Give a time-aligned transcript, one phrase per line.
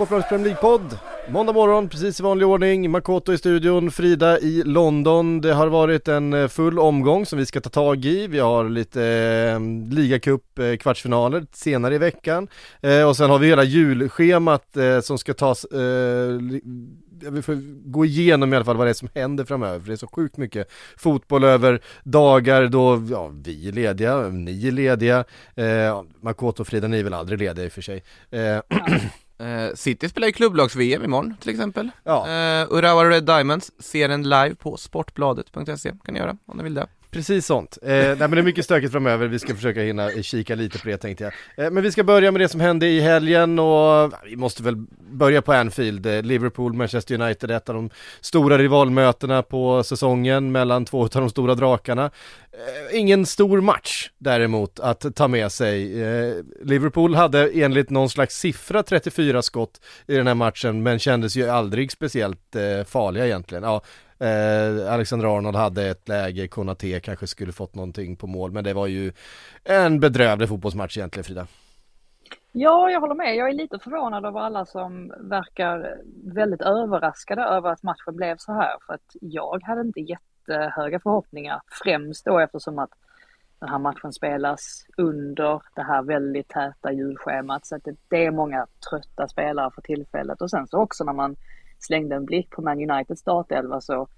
[0.00, 0.98] Sportbladets Premier League-podd.
[1.28, 2.90] Måndag morgon, precis i vanlig ordning.
[2.90, 5.40] Makoto i studion, Frida i London.
[5.40, 8.26] Det har varit en eh, full omgång som vi ska ta tag i.
[8.26, 9.60] Vi har lite eh,
[9.94, 12.48] ligacup eh, kvartsfinaler senare i veckan.
[12.80, 16.40] Eh, och sen har vi hela julschemat eh, som ska tas eh,
[17.28, 17.54] vi får
[17.90, 20.06] gå igenom i alla fall vad det är som händer framöver, för det är så
[20.06, 26.62] sjukt mycket fotboll över dagar då, ja, vi är lediga, ni är lediga, eh, Makoto
[26.62, 28.02] och Frida, ni är väl aldrig lediga i och för sig.
[28.30, 28.60] Eh,
[29.40, 31.90] Eh, City spelar ju klubblags-VM imorgon till exempel.
[32.04, 32.28] Ja.
[32.28, 36.74] Eh, Urawa Red Diamonds ser den live på sportbladet.se kan ni göra om ni vill
[36.74, 36.86] det.
[37.10, 37.78] Precis sånt.
[37.82, 40.88] Eh, nej men det är mycket stökigt framöver, vi ska försöka hinna kika lite på
[40.88, 41.66] det tänkte jag.
[41.66, 44.76] Eh, men vi ska börja med det som hände i helgen och vi måste väl
[45.10, 46.06] börja på Anfield.
[46.06, 51.30] Eh, Liverpool, Manchester United, ett av de stora rivalmötena på säsongen mellan två av de
[51.30, 52.10] stora drakarna.
[52.52, 56.02] Eh, ingen stor match däremot att ta med sig.
[56.02, 61.36] Eh, Liverpool hade enligt någon slags siffra 34 skott i den här matchen men kändes
[61.36, 63.64] ju aldrig speciellt eh, farliga egentligen.
[63.64, 63.82] Ja,
[64.20, 68.72] Eh, Alexander Arnold hade ett läge, Konate kanske skulle fått någonting på mål, men det
[68.72, 69.12] var ju
[69.64, 71.46] en bedrövlig fotbollsmatch egentligen Frida.
[72.52, 73.36] Ja, jag håller med.
[73.36, 78.52] Jag är lite förvånad över alla som verkar väldigt överraskade över att matchen blev så
[78.52, 78.76] här.
[78.86, 82.90] För att jag hade inte jättehöga förhoppningar, främst då eftersom att
[83.60, 87.66] den här matchen spelas under det här väldigt täta julschemat.
[87.66, 90.42] Så att det, det är många trötta spelare för tillfället.
[90.42, 91.36] Och sen så också när man
[91.78, 94.08] slängde en blick på Man Uniteds startelva så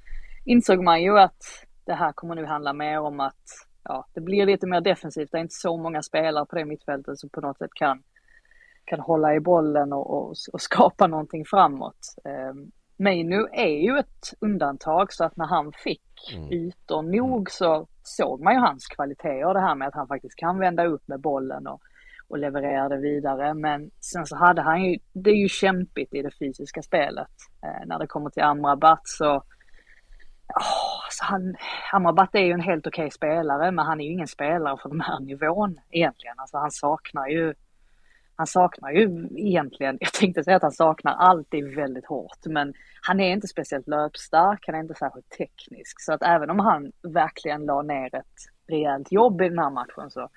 [0.44, 3.44] insåg man ju att det här kommer nu handla mer om att
[3.84, 5.30] ja, det blir lite mer defensivt.
[5.32, 8.02] Det är inte så många spelare på det mittfältet som på något sätt kan,
[8.84, 12.14] kan hålla i bollen och, och, och skapa någonting framåt.
[12.24, 12.54] Eh,
[12.96, 16.52] Meinu är ju ett undantag så att när han fick Mm.
[16.52, 20.58] ytor nog så såg man ju hans kvaliteter det här med att han faktiskt kan
[20.58, 21.80] vända upp med bollen och,
[22.28, 23.54] och leverera det vidare.
[23.54, 27.30] Men sen så hade han ju, det är ju kämpigt i det fysiska spelet.
[27.62, 29.42] Eh, när det kommer till Amrabat så,
[30.54, 31.56] oh, så han,
[31.92, 35.00] Amrabat är ju en helt okej spelare men han är ju ingen spelare för den
[35.00, 36.38] här nivån egentligen.
[36.38, 37.54] Alltså han saknar ju
[38.36, 43.20] han saknar ju egentligen, jag tänkte säga att han saknar alltid väldigt hårt, men han
[43.20, 46.00] är inte speciellt löpstark, han är inte särskilt teknisk.
[46.00, 48.26] Så att även om han verkligen la ner ett
[48.68, 50.28] rejält jobb i den här matchen så,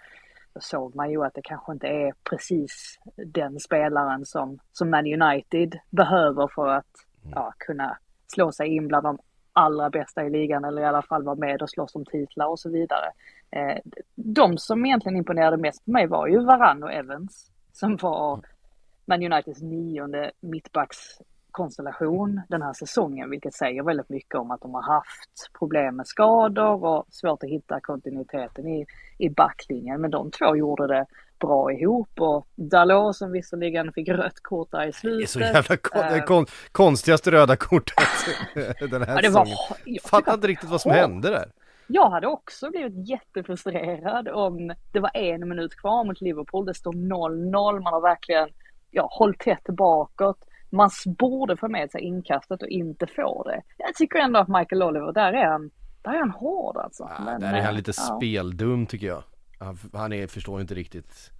[0.53, 5.21] så såg man ju att det kanske inte är precis den spelaren som, som Man
[5.21, 6.93] United behöver för att
[7.31, 7.97] ja, kunna
[8.27, 9.17] slå sig in bland de
[9.55, 12.59] allra bästa i ligan eller i alla fall var med och slåss om titlar och
[12.59, 13.11] så vidare.
[13.51, 13.77] Eh,
[14.15, 18.41] de som egentligen imponerade mest på mig var ju Varann och Evans som var
[19.05, 24.81] Man Uniteds nionde mittbackskonstellation den här säsongen, vilket säger väldigt mycket om att de har
[24.81, 28.85] haft problem med skador och svårt att hitta kontinuiteten i,
[29.17, 30.01] i backlinjen.
[30.01, 31.05] Men de två gjorde det
[31.39, 35.29] bra ihop och Dalot som visserligen fick rött kort där i Det är slutet.
[35.29, 37.95] så jävla kon- eh, det kon- konstigaste röda kortet
[38.91, 39.47] den här ja, det var,
[39.85, 40.99] jag Fattar inte riktigt vad som hårt.
[40.99, 41.51] hände där.
[41.87, 46.65] Jag hade också blivit jättefrustrerad om det var en minut kvar mot Liverpool.
[46.65, 47.79] Det står 0-0.
[47.83, 48.49] Man har verkligen
[48.91, 50.37] ja, hållit tätt bakåt.
[50.69, 53.61] Man borde få med sig inkastet och inte få det.
[53.77, 55.69] Jag tycker ändå att Michael Oliver, där är han,
[56.01, 57.09] där är han hård alltså.
[57.17, 58.17] Ja, Men, där är han eh, lite ja.
[58.17, 59.23] speldum tycker jag.
[59.57, 61.31] Han, han är, förstår inte riktigt.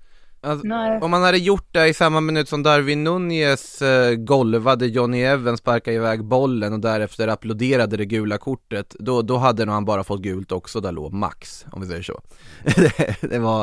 [0.45, 0.67] Alltså,
[1.01, 5.59] om man hade gjort det i samma minut som Darwin Nunez eh, golvade Johnny Evans,
[5.59, 10.03] sparkade iväg bollen och därefter applåderade det gula kortet, då, då hade nog han bara
[10.03, 12.22] fått gult också Dalot, max, om vi säger så.
[12.64, 13.61] det, det var,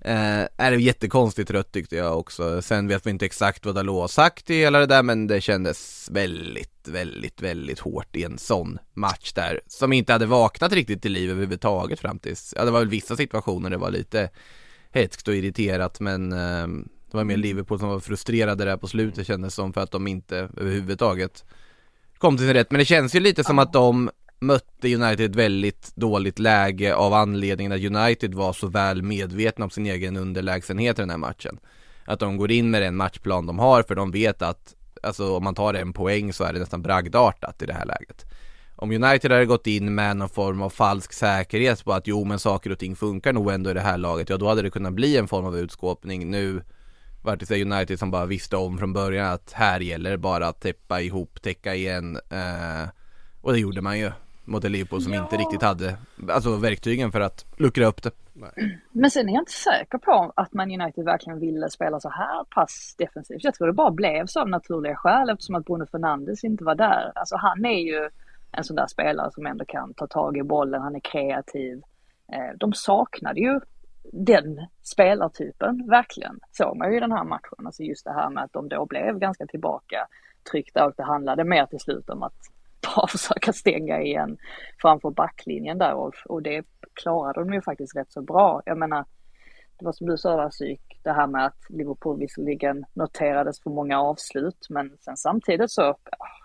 [0.00, 2.62] eh, är det jättekonstigt rött tyckte jag också.
[2.62, 5.40] Sen vet vi inte exakt vad Dalot har sagt i hela det där, men det
[5.40, 11.02] kändes väldigt, väldigt, väldigt hårt i en sån match där, som inte hade vaknat riktigt
[11.02, 14.30] till liv överhuvudtaget fram tills, ja det var väl vissa situationer det var lite
[14.94, 16.66] hetskt och irriterat men eh,
[17.10, 20.06] det var mer Liverpool som var frustrerade där på slutet kändes som för att de
[20.06, 21.44] inte överhuvudtaget
[22.18, 22.70] kom till sin rätt.
[22.70, 24.10] Men det känns ju lite som att de
[24.40, 29.64] mötte United i ett väldigt dåligt läge av anledningen att United var så väl medvetna
[29.64, 31.58] om sin egen underlägsenhet i den här matchen.
[32.04, 35.44] Att de går in med den matchplan de har för de vet att alltså om
[35.44, 38.24] man tar en poäng så är det nästan bragdartat i det här läget.
[38.76, 42.38] Om United hade gått in med någon form av falsk säkerhet på att jo men
[42.38, 44.92] saker och ting funkar nog ändå i det här laget, ja då hade det kunnat
[44.92, 46.30] bli en form av utskåpning.
[46.30, 46.62] Nu
[47.22, 50.60] var det United som bara visste om från början att här gäller det bara att
[50.60, 52.88] täppa ihop, täcka igen eh,
[53.40, 54.12] och det gjorde man ju
[54.44, 55.22] mot Liverpool som Ja.
[55.22, 55.96] inte riktigt hade
[56.30, 58.10] alltså verktygen för att luckra upp det.
[58.92, 62.44] Men sen är jag inte säker på att man United verkligen ville spela så här
[62.44, 63.44] pass defensivt.
[63.44, 66.74] Jag tror det bara blev så av naturliga skäl eftersom att Bruno Fernandes inte var
[66.74, 67.12] där.
[67.14, 68.08] Alltså han är ju
[68.56, 71.82] en sån där spelare som ändå kan ta tag i bollen, han är kreativ.
[72.32, 73.60] Eh, de saknade ju
[74.12, 76.40] den spelartypen, verkligen.
[76.52, 77.66] Såg man ju i den här matchen.
[77.66, 80.06] Alltså just det här med att de då blev ganska tillbaka
[80.50, 82.34] tryckta och det handlade mer till slut om att
[82.96, 84.36] bara försöka stänga igen
[84.82, 88.62] framför backlinjen där och, och det klarade de ju faktiskt rätt så bra.
[88.66, 89.04] Jag menar,
[89.78, 93.70] det var som du sa där psyk, det här med att Liverpool visserligen noterades för
[93.70, 95.96] många avslut men sen samtidigt så...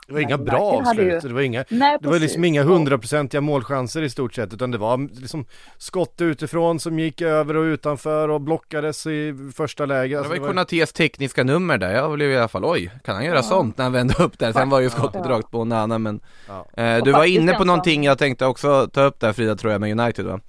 [0.09, 3.41] Det var inga bra ju- avslut, det var inga Nej, Det var liksom inga hundraprocentiga
[3.41, 5.45] målchanser i stort sett utan det var liksom
[5.77, 10.13] skott utifrån som gick över och utanför och blockades i första läge.
[10.15, 12.65] Det Alltså, var ju det var- Konatés tekniska nummer där, jag blev i alla fall
[12.65, 14.51] oj, kan han göra sånt när han vände upp där?
[14.53, 15.31] Sen var ju skottet Ja.
[15.31, 16.83] rakt på Nana men Ja.
[16.83, 19.81] eh, Du var inne på någonting jag tänkte också ta upp där Frida tror jag
[19.81, 20.39] med United va?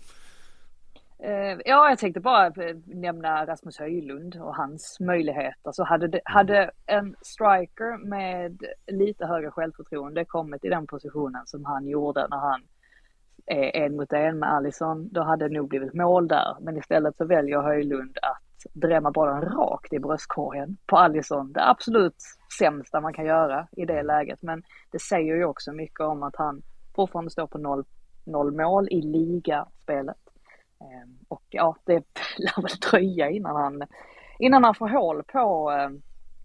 [1.23, 5.73] Eh, Ja, jag tänkte bara eh, nämna Rasmus Höjlund och hans möjligheter.
[5.73, 11.65] Så hade, det, hade en striker med lite högre självförtroende kommit i den positionen som
[11.65, 12.63] han gjorde när han
[13.47, 16.57] är en mot en med Alisson, då hade det nog blivit mål där.
[16.61, 21.53] Men istället så väljer Höjlund att drämma bollen rakt i bröstkorgen på Alisson.
[21.53, 22.17] Det absolut
[22.59, 24.43] sämsta man kan göra i det läget.
[24.43, 26.63] Men det säger ju också mycket om att han
[26.95, 27.85] fortfarande står på noll,
[28.25, 30.30] noll mål i ligaspelet.
[30.81, 31.93] Ehm, Och ja, det
[32.39, 33.83] lär väl dröja innan han,
[34.39, 35.91] innan han får hål på, eh,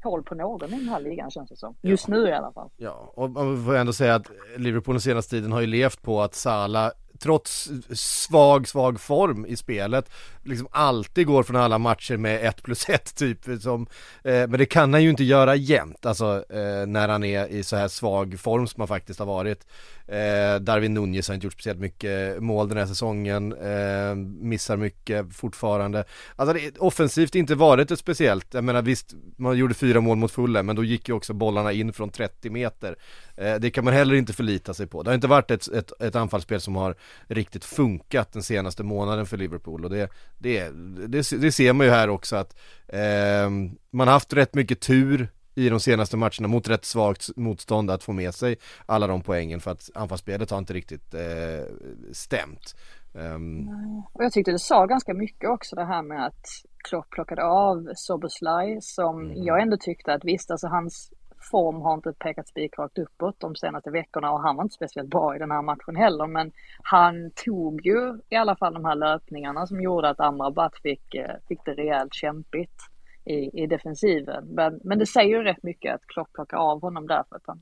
[0.03, 1.75] hål på någon i den här ligan känns det som.
[1.81, 2.69] Just nu i alla fall.
[2.77, 6.21] Ja, och man får ändå säga att Liverpool den senaste tiden har ju levt på
[6.21, 10.09] att Salah trots svag, svag form i spelet
[10.45, 13.88] liksom alltid går från alla matcher med 1 plus 1 typ som,
[14.24, 17.63] eh, men det kan han ju inte göra jämt, alltså eh, när han är i
[17.63, 19.65] så här svag form som han faktiskt har varit.
[20.07, 25.36] Eh, Darwin Nunez har inte gjort speciellt mycket mål den här säsongen, eh, missar mycket
[25.36, 26.03] fortfarande.
[26.36, 30.31] Alltså det, offensivt inte varit ett speciellt, jag menar visst, man gjorde fyra mål mot
[30.31, 32.95] Fulham men då gick ju också bollarna in från 30 meter.
[33.38, 35.03] Eh, det kan man heller inte förlita sig på.
[35.03, 36.95] Det har inte varit ett, ett, ett anfallsspel som har
[37.27, 40.09] riktigt funkat den senaste månaden för Liverpool och det,
[40.45, 40.69] det,
[41.07, 42.56] det, det ser man ju här också att
[42.88, 43.50] eh,
[43.92, 48.03] man har haft rätt mycket tur i de senaste matcherna mot rätt svagt motstånd att
[48.03, 51.65] få med sig alla de poängen för att anfallsspelet har inte riktigt eh,
[52.12, 52.75] stämt.
[53.15, 53.69] Ehm,
[54.13, 56.45] Och jag tyckte det sa ganska mycket också det här med att
[56.89, 61.13] Klopp plockade av Soboslaj som jag ändå tyckte att visst, alltså hans
[61.51, 65.36] form har inte pekat spikrakt uppåt de senaste veckorna och han var inte speciellt bra
[65.36, 66.51] i den här matchen heller men
[66.83, 71.36] han tog ju i alla fall de här löpningarna som gjorde att Amrabat fick, eh,
[71.47, 72.81] fick det rejält kämpigt
[73.25, 74.45] i, i defensiven.
[74.45, 77.44] Men, men det säger ju rätt mycket att Klopp plockar av honom där för att
[77.45, 77.62] han,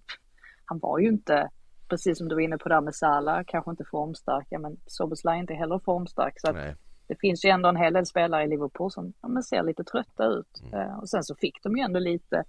[0.65, 1.49] han var ju inte,
[1.89, 5.37] precis som du var inne på där med Salah, kanske inte formstark, ja, men Soboslaj
[5.37, 6.39] är inte heller formstark.
[6.39, 6.57] Så att
[7.07, 10.25] det finns ju ändå en hel del spelare i Liverpool som ja, ser lite trötta
[10.25, 10.63] ut.
[10.73, 12.43] Eh, och sen så fick de ju ändå lite,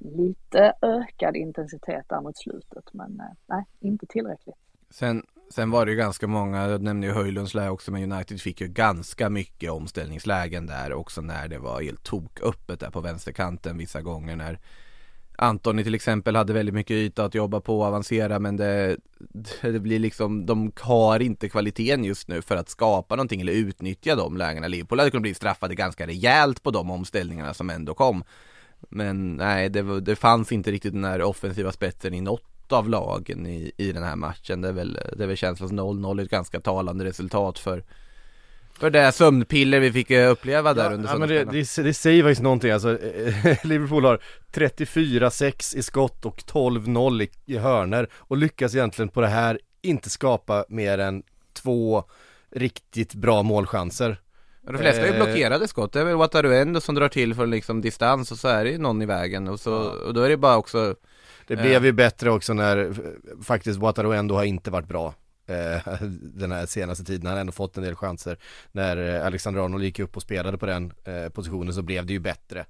[0.00, 2.84] lite ökad intensitet där mot slutet.
[2.92, 4.56] Men eh, nej, inte tillräckligt.
[4.90, 5.22] Sen,
[5.54, 8.60] sen var det ju ganska många, jag nämnde ju Höjlunds läge också, men United fick
[8.60, 14.02] ju ganska mycket omställningslägen där också när det var helt toköppet där på vänsterkanten vissa
[14.02, 14.58] gånger när
[15.42, 18.96] Antoni till exempel hade väldigt mycket yta att jobba på och avancera men det,
[19.62, 24.16] det blir liksom, de har inte kvaliteten just nu för att skapa någonting eller utnyttja
[24.16, 24.68] de lägena.
[24.68, 28.24] Liverpool hade kunnat bli straffade ganska rejält på de omställningarna som ändå kom.
[28.88, 32.88] Men nej, det, var, det fanns inte riktigt den här offensiva spetsen i något av
[32.88, 34.60] lagen i, i den här matchen.
[34.60, 37.84] Det är väl, det är väl känslans 0-0 ett ganska talande resultat för
[38.80, 41.94] för det sömnpiller vi fick eh, uppleva där Ja, under ja, men det, det, det
[41.94, 44.20] säger faktiskt någonting alltså, eh, Liverpool har
[44.52, 50.10] 34-6 i skott och 12-0 i, i hörner och lyckas egentligen på det här inte
[50.10, 51.22] skapa mer än
[51.52, 52.04] två
[52.50, 54.20] riktigt bra målchanser.
[54.62, 57.50] De flesta är ju Eh, blockerade skott, det är väl Wataruendo som drar till från
[57.50, 60.28] liksom distans och så är det ju någon i vägen och, så, och då är
[60.28, 60.94] det bara också
[61.46, 61.60] Det Eh.
[61.62, 62.92] blev ju bättre också när
[63.42, 65.14] faktiskt Wataru ändå har inte varit bra
[65.46, 67.26] eh, den här senaste tiden.
[67.26, 68.36] Han har ändå fått en del chanser.
[68.72, 72.12] När eh, Alexander Arnold gick upp och spelade på den eh, positionen så blev det
[72.12, 72.60] ju bättre.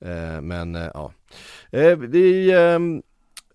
[0.00, 1.12] Eh, men ja,
[1.96, 2.52] vi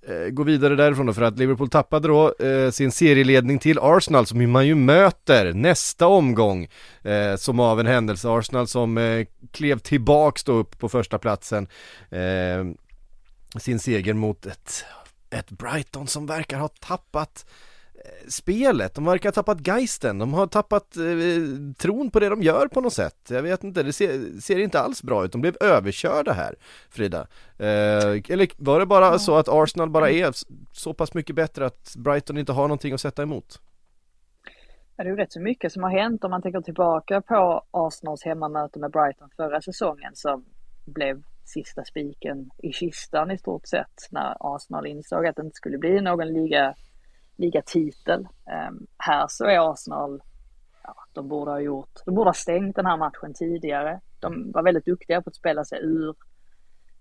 [0.08, 4.26] Eh, gå vidare därifrån då för att Liverpool tappade då eh, sin serieledning till Arsenal
[4.26, 6.68] som man ju möter nästa omgång
[7.02, 11.68] eh, som av en händelse Arsenal som eh, klev tillbaks då upp på första platsen
[12.10, 12.66] eh,
[13.60, 14.86] sin seger mot ett
[15.30, 17.71] ett Brighton som verkar ha tappat eh,
[18.28, 22.68] spelet, de verkar ha tappat geisten, de har tappat eh, tron på det de gör
[22.68, 23.30] på något sätt.
[23.30, 25.32] Jag vet inte, det ser, ser inte alls bra ut.
[25.32, 26.56] De blev överkörda här,
[26.90, 27.28] Frida.
[27.58, 30.32] Eh, eller var det bara så att Arsenal bara är
[30.72, 33.60] så pass mycket bättre att Brighton inte har någonting att sätta emot?
[34.96, 37.64] Ja, det är ju rätt så mycket som har hänt om man tänker tillbaka på
[37.72, 40.46] Arsenals hemmamöte med Brighton förra säsongen som
[40.86, 45.78] blev sista spiken i kistan i stort sett när Arsenal insåg att det inte skulle
[45.78, 46.76] bli någon liga,
[47.42, 48.20] ligatitel.
[48.20, 50.22] Um, ehm, här så är Arsenal,
[50.84, 54.00] ja, de borde ha gjort, de borde ha stängt den här matchen tidigare.
[54.20, 56.16] De var väldigt duktiga på att spela sig ur.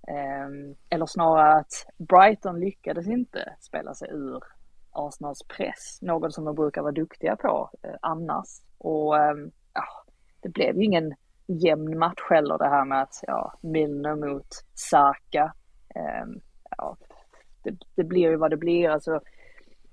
[0.09, 4.43] Um, eller snarare att Brighton lyckades inte spela sig ur
[4.91, 8.49] Arsenals press, något som de brukar vara duktiga på eh, annars.
[8.79, 9.85] Och ehm, ja,
[10.43, 11.15] det blev ju ingen
[11.47, 15.53] jämn match heller det här med att ja, Milner mot Saka.
[16.77, 16.97] Ja,
[17.63, 18.91] det, det, blir ju vad det blir.
[18.91, 19.21] Alltså,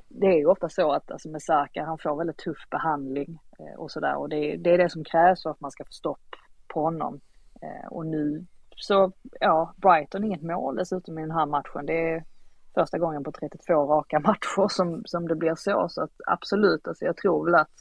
[0.07, 3.79] det är ju ofta så att alltså med Saka, han får väldigt tuff behandling eh,
[3.79, 6.35] och sådär och det, det, är det som krävs för att man ska få stopp
[6.67, 7.19] på honom.
[7.61, 8.45] Eh, och nu
[8.75, 11.85] så, ja, Brighton inget mål dessutom i den här matchen.
[11.85, 12.23] Det är
[12.73, 15.87] första gången på 32 raka matcher som, som det blir så.
[15.89, 17.71] Så att absolut, alltså jag tror väl att,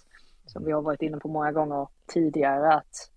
[0.46, 3.10] som vi har varit inne på många gånger tidigare, att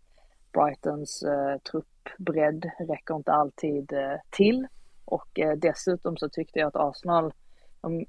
[0.54, 4.68] Brightons eh, truppbredd räcker inte alltid eh, till.
[5.06, 7.34] Och eh, dessutom så tyckte jag att Arsenal
[7.82, 8.06] de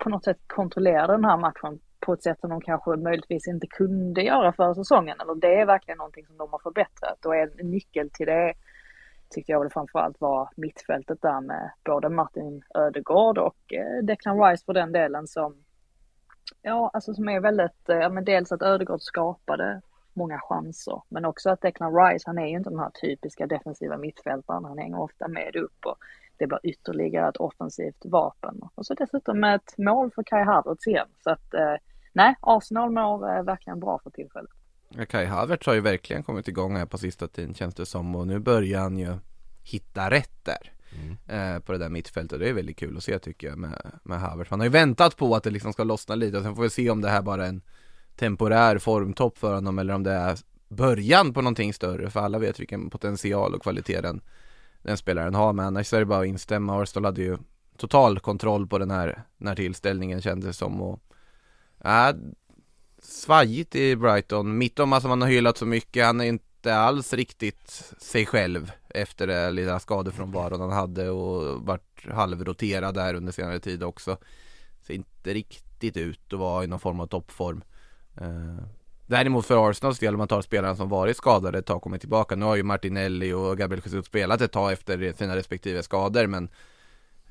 [0.00, 3.66] på något sätt kontrollerade den här matchen på ett sätt som de kanske möjligtvis inte
[3.66, 5.20] kunde göra förra säsongen.
[5.20, 8.54] Eller det är verkligen någonting som de har förbättrat och en nyckel till det
[9.30, 14.64] tyckte jag väl framförallt var mittfältet där med både Martin Ödegård och eh, Declan Rice
[14.64, 15.54] för den delen som,
[16.62, 19.80] ja, alltså som är väldigt, eh, ja men dels att Ödegård skapade
[20.12, 23.96] många chanser, men också att Declan Rice, han är ju inte den här typiska defensiva
[23.96, 25.98] mittfältaren, han hänger ofta med upp och
[26.40, 28.60] det blir ytterligare ett offensivt vapen.
[28.74, 31.74] Och så dessutom med ett mål för Kai Havertz igen, så att eh,
[32.12, 34.50] nej, Arsenal mår verkligen bra för tillfället.
[35.08, 38.26] Kai Havertz har ju verkligen kommit igång här på sista tiden känns det som och
[38.26, 39.14] nu börjar han ju
[39.62, 41.54] hitta rätt där mm.
[41.54, 43.90] eh, på det där mittfältet och det är väldigt kul att se tycker jag med,
[44.02, 44.50] med Havertz.
[44.50, 46.70] Man har ju väntat på att det liksom ska lossna lite och sen får vi
[46.70, 47.62] se om det här bara är en
[48.16, 52.60] temporär formtopp för honom eller om det är början på någonting större för alla vet
[52.60, 54.20] vilken potential och kvalitet den,
[54.82, 56.82] den spelaren har men annars är det bara att instämma.
[56.82, 57.38] Arsenal hade ju
[57.76, 61.00] total kontroll på den här, den här tillställningen kändes det som och
[61.84, 62.14] äh,
[63.02, 64.58] svajigt i Brighton.
[64.58, 69.26] Mittom, som man har hyllat så mycket, han är inte alls riktigt sig själv efter
[69.26, 74.16] det lilla skadefrånvaron han hade och vart halvroterad där under senare tid också.
[74.82, 77.62] Ser inte riktigt ut att vara i någon form av toppform.
[78.16, 78.64] Eh,
[79.10, 82.00] Däremot för Arsenals del, om man tar spelarna som varit skadade ett tag och kommit
[82.00, 82.36] tillbaka.
[82.36, 86.48] Nu har ju Martinelli och Gabriel Jesus spelat ett tag efter sina respektive skador men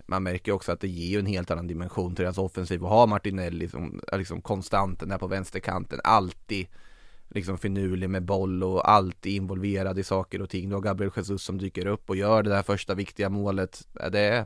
[0.06, 2.90] man märker också att det ger ju en helt annan dimension till deras offensiv och
[2.90, 6.68] ha Martinelli som liksom konstanten där på vänsterkanten, alltid
[7.30, 10.70] liksom finurlig med boll och alltid involverad i saker och ting.
[10.70, 13.88] Du har Gabriel Jesus som dyker upp och gör det där första viktiga målet.
[14.12, 14.46] Det är...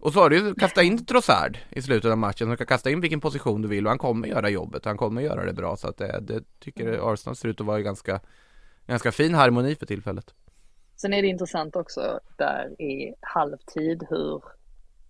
[0.00, 2.50] Och så har du ju kastat in Trossard i slutet av matchen.
[2.50, 4.84] Du kan kasta in vilken position du vill och han kommer göra jobbet.
[4.84, 7.80] Han kommer göra det bra så att det, det tycker Arsenal ser ut att vara
[7.80, 8.20] ganska,
[8.86, 10.34] ganska fin harmoni för tillfället.
[10.96, 14.42] Sen är det intressant också där i halvtid hur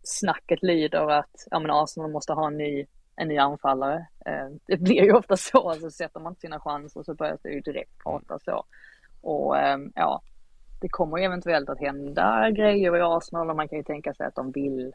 [0.02, 4.06] snacket lyder att ja, men Arsenal måste ha en ny, en ny anfallare.
[4.26, 7.48] Eh, det blir ju ofta så, alltså sätter man inte sina chanser så börjar det
[7.48, 8.64] ju direkt prata så.
[9.20, 10.22] Och eh, ja,
[10.80, 14.26] det kommer ju eventuellt att hända grejer i Arsenal och man kan ju tänka sig
[14.26, 14.92] att de vill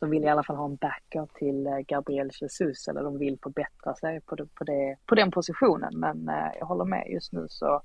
[0.00, 3.38] de vill i alla fall ha en backup till eh, Gabriel Jesus eller de vill
[3.42, 5.92] förbättra sig på, det, på, det, på den positionen.
[5.94, 7.82] Men eh, jag håller med, just nu så,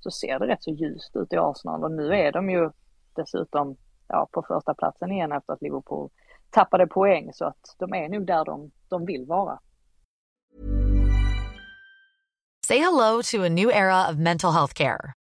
[0.00, 2.70] så ser det rätt så ljust ut i Arsenal och nu är de ju
[3.16, 3.76] dessutom
[4.08, 6.10] ja, på första platsen igen efter att Liverpool
[6.50, 9.58] tappade poäng så att de är nog där de, de vill vara.
[12.66, 15.17] Say hello to a new era of mental health care.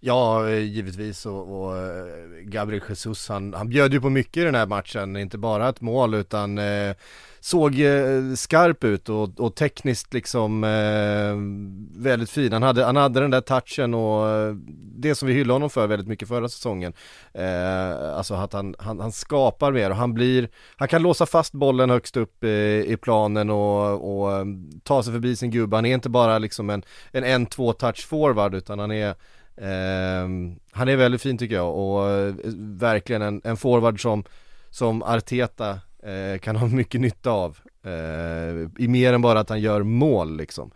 [0.00, 2.06] Ja, eh, givetvis och, och eh,
[2.42, 5.80] Gabriel Jesus han, han bjöd ju på mycket i den här matchen, inte bara ett
[5.80, 6.94] mål utan eh,
[7.40, 11.36] såg eh, skarp ut och, och tekniskt liksom eh,
[12.02, 12.52] väldigt fin.
[12.52, 14.54] Han hade, han hade den där touchen och eh,
[14.96, 16.92] det som vi hyllade honom för väldigt mycket förra säsongen.
[17.34, 21.52] Eh, alltså att han, han, han, skapar mer och han blir, han kan låsa fast
[21.52, 24.46] bollen högst upp i planen och, och
[24.82, 25.76] ta sig förbi sin gubbe.
[25.76, 29.14] Han är inte bara liksom en, en 1-2 touch forward utan han är
[29.56, 34.24] Ehm, han är väldigt fin tycker jag och eh, verkligen en, en forward som,
[34.70, 37.58] som Arteta eh, kan ha mycket nytta av.
[37.84, 40.70] Eh, I mer än bara att han gör mål liksom.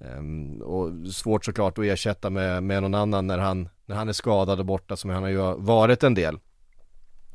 [0.00, 4.12] Ehm, och svårt såklart att ersätta med, med någon annan när han, när han är
[4.12, 6.38] skadad och borta som han har ju varit en del.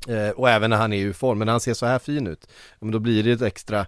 [0.08, 2.28] Eh, och även när han är i form, men när han ser så här fin
[2.28, 2.50] ut,
[2.80, 3.86] men då blir det ett extra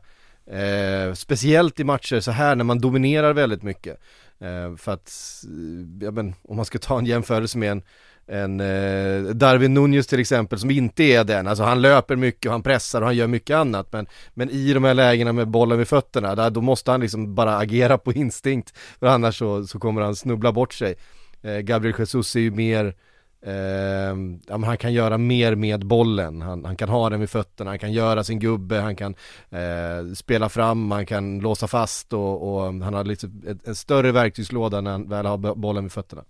[0.49, 3.99] Eh, speciellt i matcher så här när man dominerar väldigt mycket.
[4.41, 5.11] Eh, för att,
[5.43, 7.81] eh, ja men om man ska ta en jämförelse med en,
[8.27, 12.51] en eh, Darwin Nunez till exempel som inte är den, alltså han löper mycket och
[12.51, 15.77] han pressar och han gör mycket annat men, men i de här lägena med bollen
[15.77, 19.79] vid fötterna, där, då måste han liksom bara agera på instinkt för annars så, så
[19.79, 20.95] kommer han snubbla bort sig.
[21.41, 22.95] Eh, Gabriel Jesus är ju mer
[23.41, 24.15] Eh,
[24.47, 27.79] ja, han kan göra mer med bollen, han, han, kan ha den vid fötterna, han
[27.79, 29.15] kan göra sin gubbe, han kan
[29.49, 34.11] eh, spela fram, han kan låsa fast och, och han har liksom ett, en större
[34.11, 36.23] verktygslåda när han väl har bollen vid fötterna.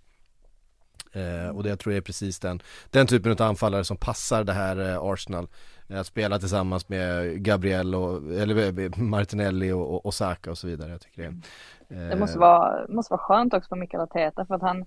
[1.12, 4.52] Eh, och det tror jag är precis den, den typen av anfallare som passar det
[4.52, 5.48] här eh, Arsenal.
[5.88, 10.90] Att spela tillsammans med Gabriel och, eller Martinelli och, och, och Saka och så vidare.
[10.90, 11.22] Jag tycker
[11.88, 14.84] det, det måste vara, måste vara skönt också för Mikael Arteta för att han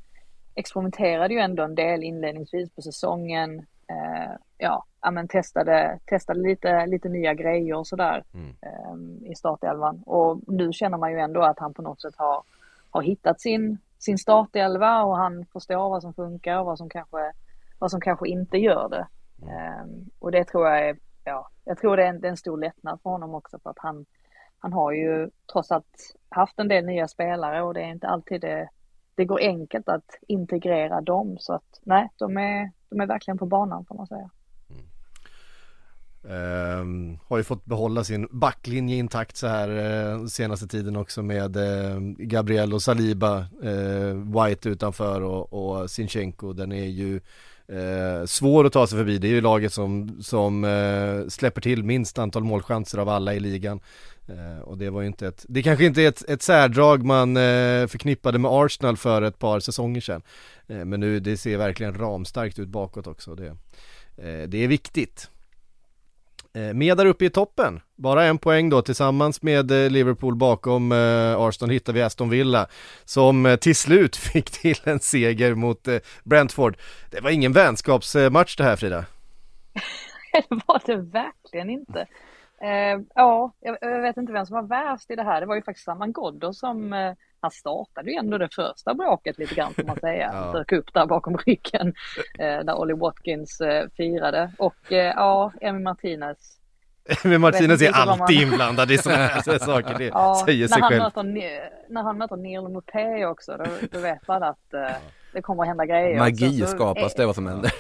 [0.56, 3.66] experimenterade ju ändå en del inledningsvis på säsongen.
[3.88, 8.56] Eh, ja, men testade, testade lite, lite nya grejer och sådär mm.
[8.62, 10.04] eh, i startelvan.
[10.06, 12.44] Och nu känner man ju ändå att han på något sätt har,
[12.90, 17.32] har hittat sin, sin startelva och han förstår vad som funkar och vad som kanske,
[17.80, 19.08] vad som kanske inte gör det.
[19.42, 19.56] Mm.
[19.56, 19.86] Eh,
[20.20, 22.58] och det tror jag är, ja, jag tror det är, en, det är en stor
[22.58, 24.06] lättnad för honom också för att han,
[24.60, 28.42] han har ju trots allt haft en del nya spelare och det är inte alltid
[28.42, 28.70] det
[29.16, 33.46] det går enkelt att integrera dem så att nej, de är, de är verkligen på
[33.46, 34.30] banan får man säga.
[34.70, 34.84] Mm.
[36.24, 41.56] Eh, har ju fått behålla sin backlinje intakt så här eh, senaste tiden också med
[41.56, 46.54] eh, Gabriel och Saliba, eh, White utanför och, och Sinchenko.
[46.54, 47.22] Den är ju
[47.68, 49.18] eh, svår att ta sig förbi.
[49.18, 53.40] Det är ju laget som, som eh, släpper till minst antal målchanser av alla i
[53.40, 53.80] ligan.
[54.28, 57.38] Eh, och det var ju inte ett, det kanske inte är ett, ett särdrag man
[57.38, 60.22] eh, förknippade med Arsenal för ett par säsonger sedan.
[60.68, 63.36] Eh, men nu, det ser verkligen ramstarkt ut bakåt också.
[63.36, 63.48] Det,
[64.18, 65.30] eh, det är viktigt.
[66.56, 70.92] Eh, med där uppe i toppen, bara en poäng då tillsammans med eh, Liverpool bakom
[70.92, 72.68] eh, Arsenal hittar vi Aston Villa
[73.06, 76.78] som eh, till slut fick till en seger mot eh, Brentford.
[77.12, 79.06] Det var ingen vänskapsmatch det här Frida.
[80.50, 82.08] det var det verkligen inte.
[82.64, 85.42] Eh, ja, jag, jag, vet inte vem som var värst i det här.
[85.42, 89.38] Det var ju faktiskt Saman Ghoddo som eh, han startade ju ändå det första bråket
[89.38, 90.32] lite grann får man säga.
[90.34, 90.52] ja.
[90.52, 91.94] Dök upp där bakom ryggen
[92.40, 94.52] eh, när Ollie Watkins eh, firade.
[94.58, 96.60] Och eh, ja, Emi Martinez.
[97.26, 98.52] Emi Martinez är alltid man...
[98.52, 101.04] inblandad i sådana här saker, det ja, säger sig själv.
[101.04, 101.24] Möter,
[101.90, 104.96] när han möter Neil Mopé också, då, då vet man att eh,
[105.34, 106.20] det kommer att hända grejer.
[106.20, 106.76] Magi också.
[106.76, 107.72] skapas, det är vad som händer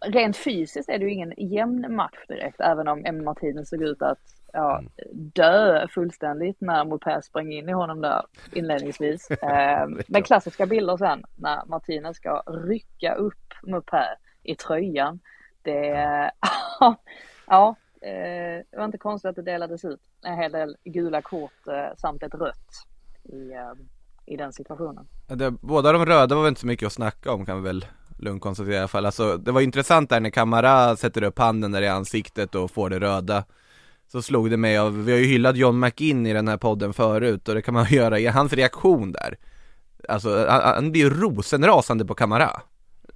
[0.00, 4.02] rent fysiskt är det ju ingen jämn match direkt, även om Emil Martinez såg ut
[4.02, 4.18] att
[4.52, 4.90] ja, mm.
[5.10, 9.30] dö fullständigt när Mopé sprang in i honom där inledningsvis.
[9.30, 14.04] eh, men klassiska bilder sen när Martinez ska rycka upp Mopé
[14.42, 15.20] i tröjan.
[15.62, 16.30] Det,
[17.46, 21.66] ja, eh, det var inte konstigt att det delades ut en hel del gula kort
[21.66, 22.86] eh, samt ett rött
[23.24, 23.72] i, eh,
[24.26, 25.08] i den situationen.
[25.26, 27.84] Det, båda de röda var väl inte så mycket att snacka om kan vi väl
[28.18, 29.06] lugnt konstatera i alla fall.
[29.06, 32.90] Alltså, det var intressant där när Kamara sätter upp handen där i ansiktet och får
[32.90, 33.44] det röda.
[34.12, 36.92] Så slog det mig av, vi har ju hyllat John McInn i den här podden
[36.92, 39.38] förut och det kan man göra i hans reaktion där.
[40.08, 42.62] Alltså han, han blir ju rosenrasande på Kamara.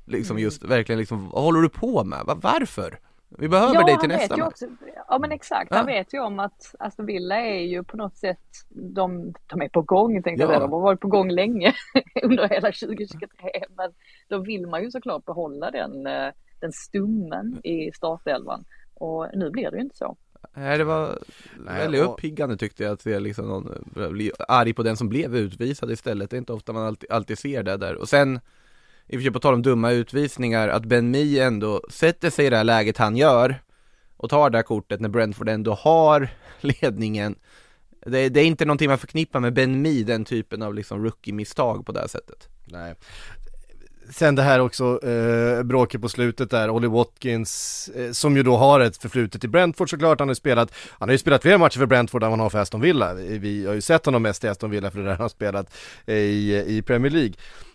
[0.06, 0.44] Liksom mm.
[0.44, 2.20] just, verkligen liksom, vad håller du på med?
[2.26, 2.98] Varför?
[3.38, 4.48] Vi behöver ja, dig till nästa match.
[4.48, 4.66] Också,
[5.08, 5.76] ja men exakt, ja.
[5.76, 9.68] han vet ju om att Aston Villa är ju på något sätt, de, de är
[9.68, 10.52] på gång tänkte ja.
[10.52, 11.74] jag de har varit på gång länge
[12.22, 13.28] under hela 2023
[13.76, 13.92] men
[14.28, 18.64] då vill man ju såklart behålla den, eh, den stummen i startelvan
[18.94, 20.16] och nu blir det ju inte så.
[20.54, 21.18] Nej det var
[21.66, 25.90] väldigt uppiggande tyckte jag att se liksom någon bli arg på den som blev utvisad
[25.90, 26.30] istället.
[26.30, 28.40] Det är inte ofta man alltid, alltid ser det där och sen
[29.12, 32.46] i och för sig på tal om dumma utvisningar, att Ben Mi ändå sätter sig
[32.46, 33.62] i det här läget han gör
[34.16, 36.28] och tar det här kortet när Brentford ändå har
[36.60, 37.34] ledningen.
[38.06, 41.86] Det, det är inte någonting man förknippar med Ben Mi, den typen av liksom rookie-misstag
[41.86, 42.48] på det här sättet.
[42.64, 42.94] Nej.
[44.10, 48.56] sen det här också, eh, bråket på slutet där, Olly Watkins, eh, som ju då
[48.56, 51.58] har ett förflutet i Brentford såklart, han har ju spelat, han har ju spelat fler
[51.58, 53.14] matcher för Brentford än vad han har för Aston Villa.
[53.14, 55.28] Vi, vi har ju sett honom mest i Aston Villa för det där han har
[55.28, 55.74] spelat
[56.06, 57.34] i, i Premier League.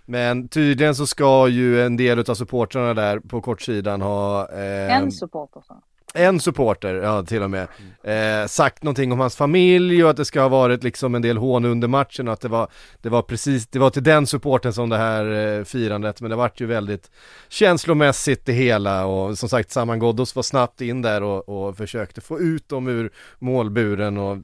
[0.10, 5.12] Men tydligen så ska ju en del av supportrarna där på kortsidan ha eh, En
[5.12, 5.82] supporter så.
[6.14, 7.68] en supporter, ja till och med,
[8.04, 11.38] eh, sagt någonting om hans familj och att det ska ha varit liksom en del
[11.38, 12.68] hån under matchen och att det var,
[13.02, 16.36] det var precis, det var till den supporten som det här eh, firandet, men det
[16.36, 17.12] vart ju väldigt
[17.50, 22.22] känslomässigt det hela och som sagt Saman Ghoddos var snabbt in där och, och försökte
[22.22, 24.38] få ut dem ur målburen och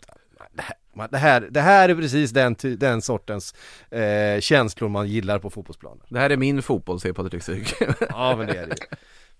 [0.94, 3.54] det här, det här, det här är precis den, den sortens
[3.92, 6.06] eh, känslor man gillar på fotbollsplanen.
[6.10, 7.74] Det här är min fotboll, säger Patrik Syk.
[8.10, 8.76] Ja men det är det.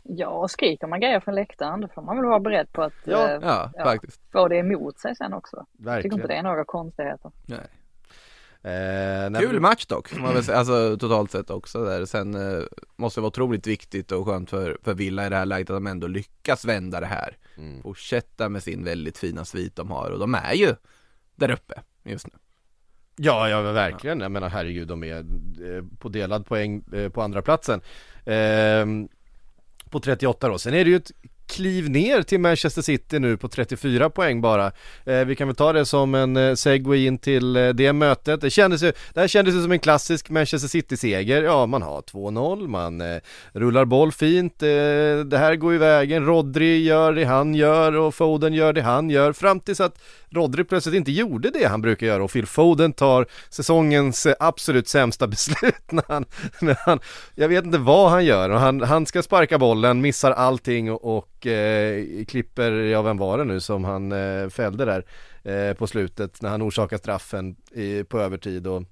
[0.04, 2.94] Ja, och skriker man grejer från läktaren då får man väl vara beredd på att
[3.06, 3.84] Ja, eh, ja, Ja.
[3.84, 4.22] faktiskt.
[4.32, 5.56] få det emot sig sen också.
[5.58, 6.14] Jag tycker Verkligen.
[6.14, 7.32] inte det är några konstigheter.
[7.46, 7.60] Nej.
[8.66, 12.06] Eh, Kul match dock, får man väl säga, alltså totalt sett också där.
[12.06, 12.64] Sen eh,
[12.96, 15.76] måste det vara otroligt viktigt och skönt för, för Villa i det här läget att
[15.76, 17.38] de ändå lyckas vända det här.
[17.58, 17.82] Mm.
[17.82, 20.76] Fortsätta med sin väldigt fina svit de har och de är ju
[21.36, 22.34] där uppe just nu.
[23.16, 24.20] Ja, ja verkligen.
[24.20, 27.82] Jag menar herregud, de är eh, på delad poäng eh, på andra platsen.
[28.26, 29.08] Ehm,
[29.90, 30.58] på 38 då.
[30.58, 31.12] Sen är det ju ett
[31.48, 34.72] kliv ner till Manchester City nu på 34 poäng bara.
[35.06, 38.42] Eh, vi kan väl ta det som en eh, segway in till det mötet.
[38.42, 41.44] Det kändes ju, det här kändes ju som en klassisk Manchester City-seger.
[41.44, 43.20] Ja, man har 2-0, man eh,
[43.52, 44.64] rullar boll fint.
[44.64, 44.68] Eh,
[45.26, 46.26] det här går ju vägen.
[46.26, 49.34] Rodri gör det han gör och Foden gör det han gör.
[49.34, 50.00] Fram tills att
[50.34, 54.88] Rodri plötsligt inte gjorde det han brukar göra och Phil Foden tar säsongens eh, absolut
[54.88, 56.26] sämsta beslut när han,
[56.62, 57.00] när han
[57.36, 61.18] jag vet inte vad han gör och han, han ska sparka bollen, missar allting och,
[61.18, 65.06] och eh, klipper, ja vem var det nu som han eh, fällde där
[65.44, 68.84] eh, på slutet när han orsakar straffen i, på övertid och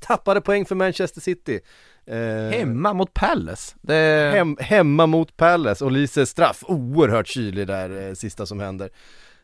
[0.00, 1.60] tappade poäng för Manchester City.
[2.06, 3.74] Eh, Hemma mot Palace.
[3.80, 4.32] Det...
[4.34, 8.90] Hem, hemma mot Palace och Lise straff, oerhört kylig där eh, sista som händer.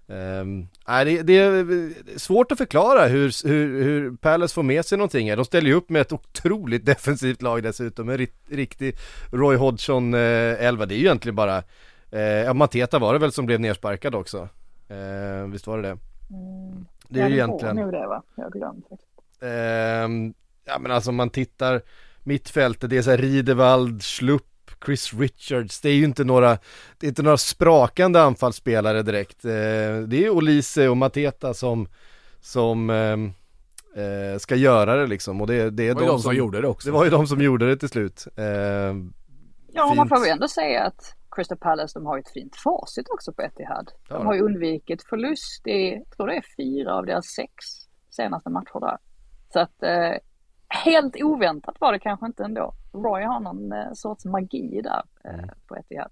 [0.08, 4.98] Um, nej, det, det är svårt att förklara hur, hur, hur Palace får med sig
[4.98, 5.36] någonting här.
[5.36, 8.96] De ställer ju upp med ett otroligt defensivt lag dessutom, en ri- riktig
[9.32, 10.20] Roy Hodgson eh,
[10.64, 10.86] 11.
[10.86, 11.62] Det är ju egentligen bara,
[12.10, 14.48] eh, ja Mateta var det väl som blev nersparkad också?
[14.88, 15.98] Eh, visst var det det?
[17.08, 17.76] Det är ju jag egentligen...
[17.76, 18.22] nog det va?
[18.34, 18.52] Jag
[18.88, 19.10] faktiskt.
[19.40, 21.82] Ehm, ja men alltså om man tittar
[22.24, 24.46] mittfältet, det är så här Ridevald, Schlupp,
[24.84, 26.58] Chris Richards, det är ju inte några,
[26.98, 29.44] det är inte några sprakande anfallsspelare direkt.
[29.44, 29.50] Eh,
[30.06, 31.88] det är Olise och Mateta som,
[32.40, 33.32] som ehm,
[33.96, 36.60] eh, ska göra det liksom och det, det är Det var ju de som gjorde
[36.60, 36.88] det också.
[36.88, 38.26] Det var ju de som gjorde det till slut.
[38.36, 39.12] Ehm,
[39.76, 40.08] Ja, man Fint.
[40.08, 43.42] får väl ändå säga att Crystal Palace, de har ju ett fint facit också på
[43.42, 43.90] Etihad.
[44.08, 47.52] De har ju undvikit förlust i, jag tror det är fyra av deras sex
[48.10, 48.98] senaste matcher där.
[49.52, 50.12] Så att eh,
[50.68, 52.74] helt oväntat var det kanske inte ändå.
[53.02, 56.10] Roy har någon eh, sorts magi där eh, på Etihad.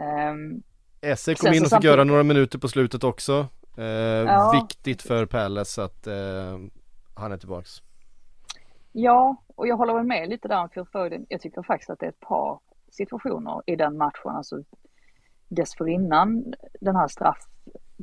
[0.00, 0.62] Ehm,
[1.00, 3.46] Esse kom in och fick samtidigt- göra några minuter på slutet också.
[3.76, 4.52] Eh, Ja.
[4.62, 6.58] Viktigt för Palace att eh,
[7.14, 7.70] han är tillbaks.
[8.92, 11.26] Ja, och jag håller väl med lite där om Phil Foden.
[11.28, 12.58] Jag tycker faktiskt att det är ett par
[12.90, 14.62] situationer i den matchen, alltså
[15.48, 17.38] dessförinnan den här straff,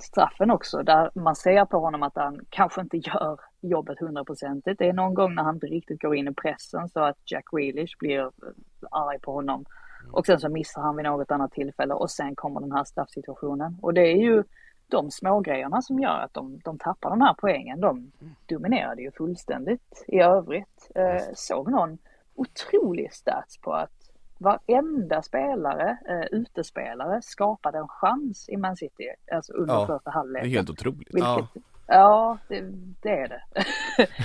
[0.01, 4.79] straffen också, där man ser på honom att han kanske inte gör jobbet hundraprocentigt.
[4.79, 7.45] Det är någon gång när han inte riktigt går in i pressen så att Jack
[7.51, 8.31] Grealish blir
[8.91, 9.65] arg på honom.
[10.11, 13.77] Och sen så missar han vid något annat tillfälle och sen kommer den här straffsituationen.
[13.81, 14.43] Och det är ju
[14.87, 17.79] de små grejerna som gör att de, de tappar de här poängen.
[17.81, 18.11] De
[18.45, 20.91] dominerade ju fullständigt i övrigt.
[20.95, 21.97] Eh, såg någon
[22.35, 23.91] otrolig stats på att
[24.37, 30.09] varenda spelare, eh, utespelare, skapade en chans i Man City, alltså under Ja, första Det
[30.09, 30.49] är halvleken.
[30.49, 31.07] helt otroligt.
[31.15, 31.47] Vilket, Ja.
[31.91, 32.61] Ja, det,
[33.01, 33.43] det är det.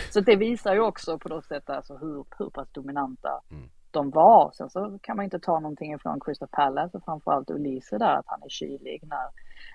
[0.12, 3.68] så det visar ju också på något sätt alltså hur, hur pass dominanta Mm.
[3.90, 4.50] de var.
[4.54, 8.26] Sen så kan man inte ta någonting ifrån Crystal Palace och framförallt Ulise där, att
[8.26, 9.28] han är kylig när,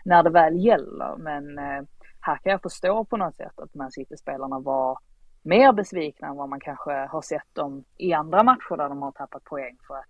[0.06, 1.16] när det väl gäller.
[1.18, 1.84] Men eh,
[2.20, 4.98] här kan jag förstå på något sätt att Man City-spelarna var
[5.42, 9.12] mer besvikna än vad man kanske har sett dem i andra matcher där de har
[9.12, 9.78] tappat poäng.
[9.88, 10.06] För att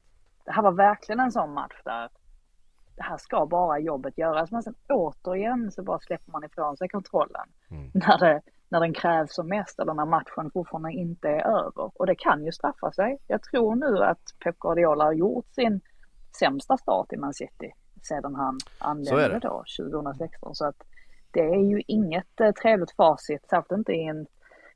[0.45, 2.09] det här var verkligen en sån match där
[3.01, 4.51] här ska bara jobbet göras.
[4.51, 7.47] Men sen återigen så bara släpper man ifrån sig kontrollen.
[7.93, 11.91] När, det, när den krävs som mest eller när matchen fortfarande inte är över.
[11.95, 13.17] Och det kan ju straffa sig.
[13.27, 15.81] Jag tror nu att Pep Guardiola har gjort sin
[16.39, 17.71] sämsta start i Man City
[18.03, 19.39] sedan han anlände det.
[19.39, 20.55] då 2016.
[20.55, 20.83] Så att
[21.31, 24.27] det är ju inget eh, trevligt facit, särskilt inte i en,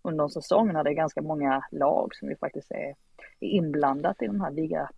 [0.02, 2.96] under en säsong när det är ganska många lag som ju faktiskt är,
[3.40, 4.90] är inblandat i den här liga,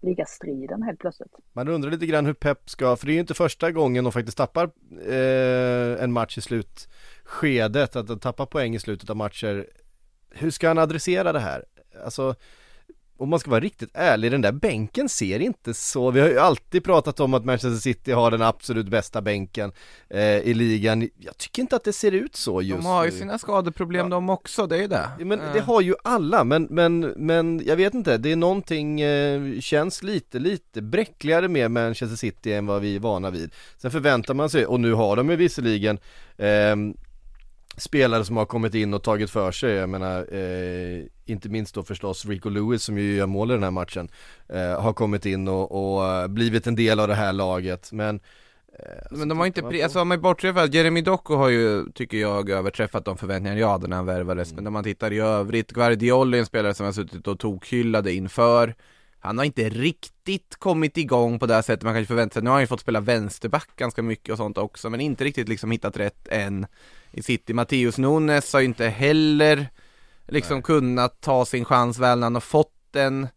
[0.00, 1.32] ligastriden helt plötsligt.
[1.52, 4.12] Man undrar lite grann hur Pep ska, för det är ju inte första gången de
[4.12, 4.70] faktiskt tappar
[5.06, 9.66] eh, en match i slutskedet, att de tappar poäng i slutet av matcher.
[10.30, 11.64] Hur ska han adressera det här?
[12.04, 12.34] Alltså,
[13.18, 16.38] om man ska vara riktigt ärlig, den där bänken ser inte så, vi har ju
[16.38, 19.72] alltid pratat om att Manchester City har den absolut bästa bänken
[20.10, 21.08] eh, i ligan.
[21.16, 23.18] Jag tycker inte att det ser ut så just De har ju nu.
[23.18, 24.10] sina skadeproblem Ja.
[24.10, 25.08] de också, det är ju det.
[25.18, 29.00] Men Eh, det har ju alla, men, men, men jag vet inte, det är någonting,
[29.00, 33.50] eh, känns lite, lite bräckligare med Manchester City än vad vi är vana vid.
[33.76, 35.98] Sen förväntar man sig, och nu har de ju visserligen
[36.38, 36.94] ehm,
[37.78, 41.82] spelare som har kommit in och tagit för sig, jag menar, eh, inte minst då
[41.82, 44.08] förstås Rico Lewis som ju gör mål i den här matchen,
[44.48, 48.20] eh, har kommit in och, och eh, blivit en del av det här laget, men
[48.78, 51.92] eh, Men de har inte, pri- alltså om man bortser från Jeremy Doku har ju,
[51.94, 55.18] tycker jag, överträffat de förväntningar jag hade när han värvades Men om man tittar i
[55.18, 58.74] övrigt, Guardiola är en spelare som har suttit och tokhyllade inför.
[59.20, 62.50] Han har inte riktigt kommit igång på det här sättet man kanske förväntar sig Nu
[62.50, 65.70] har han ju fått spela vänsterback ganska mycket och sånt också Men inte riktigt liksom
[65.70, 66.66] hittat rätt än
[67.10, 67.52] i City.
[67.52, 69.68] Matteus Nunes har ju inte heller
[70.28, 73.28] liksom kunnat ta sin chans väl när han har fått den.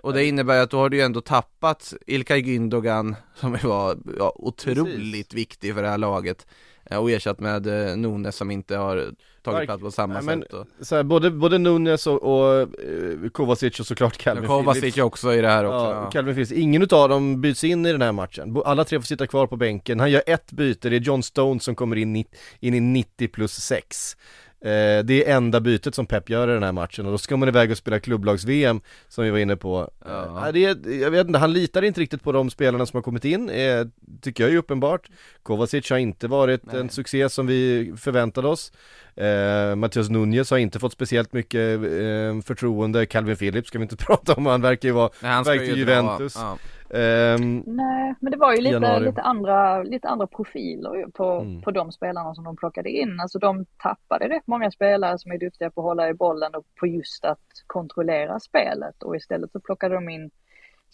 [0.00, 4.32] Och det innebär att då har du ju ändå tappat Ilkay Gündogan som var ja,
[4.36, 5.34] otroligt Precis.
[5.34, 6.46] viktig för det här laget
[6.90, 10.66] och ersatt med eh, Nunes som inte har tagit plats på samma Nej, sätt och
[10.80, 15.34] så här, både, både Nunes och, och eh, Kovacic och såklart Calvin Kovacic Phillips också
[15.34, 16.10] i det här också Ja, ja.
[16.10, 18.62] Calvin Phillips, ingen utav dem byts in i den här matchen.
[18.64, 20.00] Alla tre får sitta kvar på bänken.
[20.00, 22.26] Han gör ett byte, det är John Stones som kommer in, i-
[22.60, 24.16] in i 90 plus 6.
[24.64, 27.36] Eh, det är enda bytet som Pep gör i den här matchen och då ska
[27.36, 29.90] man iväg och spela klubblags-VM som vi var inne på.
[30.04, 30.46] Ja.
[30.46, 33.02] Eh, det är, jag vet inte, han litar inte riktigt på de spelarna som har
[33.02, 33.86] kommit in, eh,
[34.20, 35.10] tycker jag är uppenbart.
[35.42, 36.80] Kovacic har inte varit Nej.
[36.80, 38.72] en succé som vi förväntade oss.
[39.16, 43.96] Eh, Mattias Nunez har inte fått speciellt mycket eh, förtroende, Calvin Phillips ska vi inte
[44.06, 46.34] prata om, han verkar ju vara Nej, han ska ju dra, Juventus.
[46.36, 46.58] ja.
[46.94, 51.62] Ehm, Nej, men det var ju lite, lite, andra, lite andra profiler på, Mm.
[51.62, 53.20] på de spelarna som de plockade in.
[53.20, 56.64] Alltså de tappade rätt många spelare som är duktiga på att hålla i bollen och
[56.80, 60.30] på just att kontrollera spelet och istället så plockade de in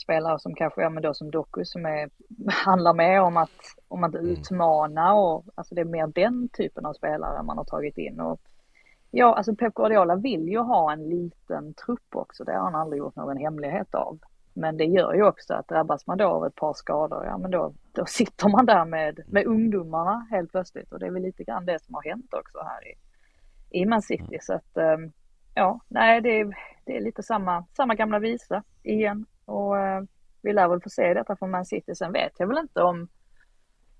[0.02, 2.10] spelare som kanske, ja men då som Doku som är,
[2.64, 6.92] handlar mer om att, om att utmana och alltså det är mer den typen av
[6.92, 8.20] spelare man har tagit in.
[8.20, 8.40] Och
[9.10, 12.98] ja, alltså Pep Guardiola vill ju ha en liten trupp också, det har han aldrig
[12.98, 14.18] gjort någon hemlighet av.
[14.52, 17.50] Men det gör ju också att drabbas man då av ett par skador, ja men
[17.50, 21.44] då, då sitter man där med, med ungdomarna helt plötsligt och det är väl lite
[21.44, 22.94] grann det som har hänt också här i,
[23.80, 24.38] i Man City.
[24.40, 25.12] Så att ehm,
[25.54, 30.02] ja, nej det är, det är lite samma, samma gamla visa igen och eh,
[30.42, 31.94] vi lär väl få se detta från Man City.
[31.94, 33.08] Sen vet jag väl inte om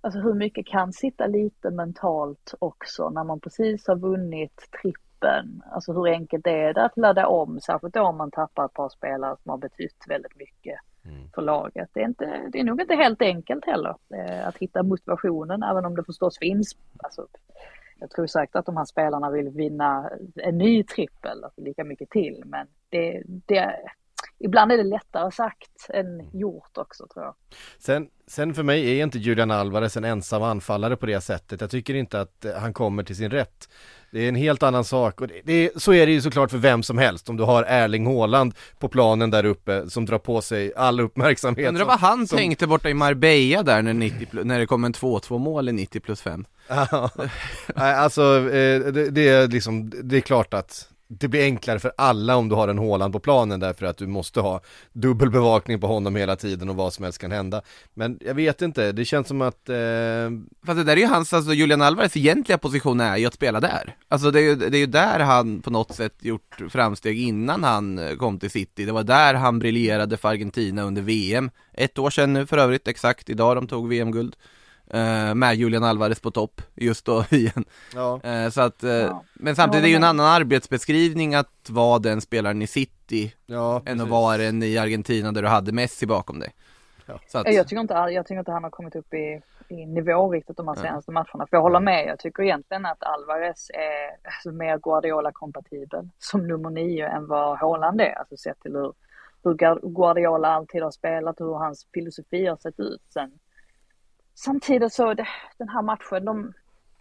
[0.03, 4.69] Alltså hur mycket kan sitta lite mentalt också när man precis har vunnit
[5.21, 5.63] trippen.
[5.73, 8.89] Alltså hur enkelt är det att ladda om, särskilt då om man tappar ett par
[8.89, 10.79] spelare som har betytt väldigt mycket
[11.35, 11.89] för laget.
[11.93, 15.85] Det är, inte, det är nog inte helt enkelt heller eh, att hitta motivationen, även
[15.85, 16.77] om det förstås finns.
[16.99, 17.27] Alltså,
[17.99, 22.11] jag tror säkert att de här spelarna vill vinna en ny trippel, alltså lika mycket
[22.11, 23.77] till, men det, det,
[24.39, 27.35] ibland är det lättare sagt än gjort också tror jag.
[27.79, 31.61] Sen, sen för mig är inte Julian Alvarez en ensam anfallare på det sättet.
[31.61, 33.69] Jag tycker inte att han kommer till sin rätt.
[34.13, 36.59] Det är en helt annan sak och det, det, så är det ju såklart för
[36.59, 37.29] vem som helst.
[37.29, 41.69] Om du har Erling Haaland på planen där uppe som drar på sig all uppmärksamhet.
[41.69, 44.85] Undrar vad han som- tänkte borta i Marbella där när, 90 plus, när det kom
[44.85, 47.11] en 2-2 mål i 90 plus 5 Ja,
[47.77, 51.93] Nej, alltså eh, det, det är liksom, det är klart att det blir enklare för
[51.97, 54.61] alla om du har en Håland på planen därför att du måste ha
[54.93, 57.63] dubbel bevakning på honom hela tiden och vad som helst kan hända.
[57.95, 59.77] Men jag vet inte, det känns som att eh,
[60.67, 63.61] Fast det där är ju hans, alltså Julian Alvarez egentliga position är ju att spela
[63.61, 63.97] där.
[64.09, 67.65] Alltså det är ju, det är ju där han på något sätt gjort framsteg innan
[67.65, 68.85] han eh, kom till City.
[68.85, 72.89] Det var där han briljerade för Argentina under VM Ett år sedan nu för övrigt,
[72.89, 73.31] exakt.
[73.31, 74.37] Idag de tog VM-guld
[74.91, 79.25] eh, Med Julian Alvarez på topp, just då igen ja, eh, Så att, eh, Ja.
[79.35, 83.77] men samtidigt är det ju en annan arbetsbeskrivning att vara den spelaren i City ja
[83.77, 84.03] Än precis.
[84.03, 86.53] att vara den i Argentina där du hade Messi bakom dig
[87.07, 87.21] Ja.
[87.29, 90.33] Så att, Jag tycker inte, jag tycker inte han har kommit upp i, i nivå
[90.33, 91.47] riktigt de här senaste matcherna.
[91.47, 96.71] För jag håller med, jag tycker egentligen att Alvarez är alltså, mer Guardiola-kompatibel som nummer
[96.71, 98.19] nio än vad Haaland är.
[98.19, 98.93] Alltså sett till hur,
[99.45, 103.03] hur Guard- Guardiola alltid har spelat och hur hans filosofi har sett ut.
[103.13, 103.31] Sen,
[104.35, 105.27] samtidigt så, det,
[105.59, 106.53] den här matchen, de,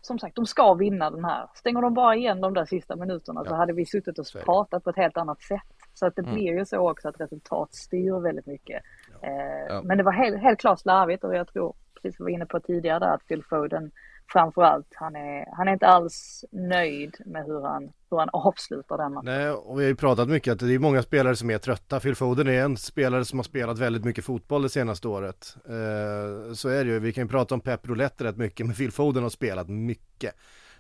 [0.02, 1.48] som sagt, de ska vinna den här.
[1.56, 3.56] Stänger de bara igen de där sista minuterna så Ja.
[3.56, 5.62] hade vi suttit och Så pratat på ett helt annat sätt.
[5.94, 6.34] Så att det Mm.
[6.34, 8.84] blir ju så också att resultat styr väldigt mycket.
[9.22, 9.32] Eh,
[9.70, 9.82] Ja.
[9.84, 12.46] Men det var helt, helt klart slarvigt och jag tror, precis som vi var inne
[12.46, 13.92] på tidigare där, att Phil Foden
[14.34, 19.14] framförallt, han är, han är inte alls nöjd med hur han, hur han avslutar den
[19.14, 19.26] matchen.
[19.26, 22.00] Nej, och vi har ju pratat mycket att det är många spelare som är trötta.
[22.00, 25.56] Phil Foden är en spelare som har spelat väldigt mycket fotboll det senaste året.
[25.66, 27.00] Eh, så är det ju.
[27.00, 30.36] Vi kan ju prata om Pep Roulette rätt mycket, men Phil Foden har spelat mycket.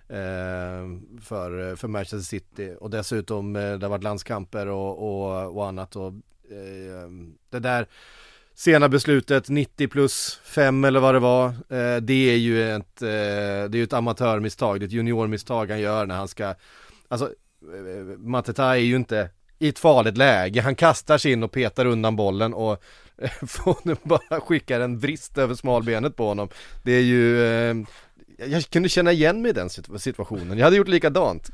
[0.08, 0.86] Eh,
[1.22, 5.96] för, för Manchester City och dessutom eh, det har varit landskamper och, och, och annat
[5.96, 6.08] och
[6.52, 7.10] eh,
[7.50, 7.88] det där
[8.60, 11.48] sena beslutet 90 plus 5 eller vad det var.
[11.48, 13.08] Eh, det är ju ett, eh,
[13.70, 16.56] det är ett amatörmisstag, det är ett juniormisstag han gör när han ska,
[17.08, 21.52] alltså eh, Mateta är ju inte i ett farligt läge, han kastar sig in och
[21.52, 22.84] petar undan bollen och
[23.18, 26.50] eh, Foden bara skickar en vrist över smalbenet på honom.
[26.84, 27.76] Det är ju, eh,
[28.48, 31.50] jag kunde känna igen mig i den situationen, jag hade gjort likadant.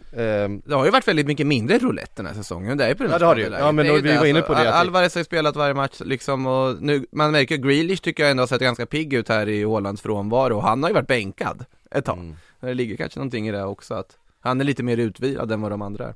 [0.66, 3.12] Det har ju varit väldigt mycket mindre roulette den här säsongen, det är på den
[3.12, 4.60] Ja det har det ju, ja men det vi var inne på det.
[4.60, 8.32] Al Alvarez har ju spelat varje match liksom och nu, man märker Grealish tycker jag
[8.32, 11.08] ändå har sett ganska pigg ut här i Ålands frånvaro och han har ju varit
[11.08, 12.18] bänkad ett tag.
[12.18, 12.36] Mm.
[12.60, 15.72] Det ligger kanske någonting i det också att han är lite mer utvilad än vad
[15.72, 16.14] de andra är.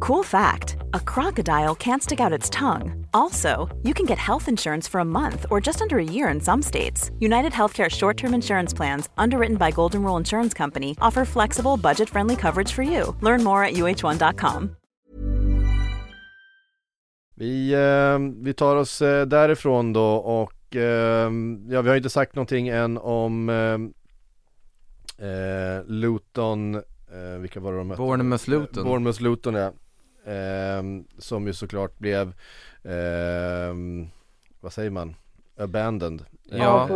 [0.00, 3.06] Cool fact a crocodile can't stick out its tongue.
[3.14, 6.40] Also, you can get health insurance for a month or just under a year in
[6.40, 7.10] some states.
[7.20, 12.08] United Healthcare short term insurance plans, underwritten by Golden Rule Insurance Company, offer flexible, budget
[12.08, 13.16] friendly coverage for you.
[13.20, 14.76] Learn more at uh1.com.
[17.34, 21.30] Vi, eh, vi tar oss eh, därifrån då och eh,
[21.68, 23.78] ja, vi har inte sagt någonting än om eh,
[25.28, 27.98] eh, Luton, eh, vilka var det de mötte?
[28.02, 28.84] Bournemouth Luton.
[28.84, 29.72] Bournemouth Luton ja.
[30.32, 30.82] Eh,
[31.18, 32.28] som ju såklart blev,
[32.84, 33.74] eh,
[34.60, 35.16] vad säger man,
[35.58, 36.24] abandoned.
[36.44, 36.88] Ja.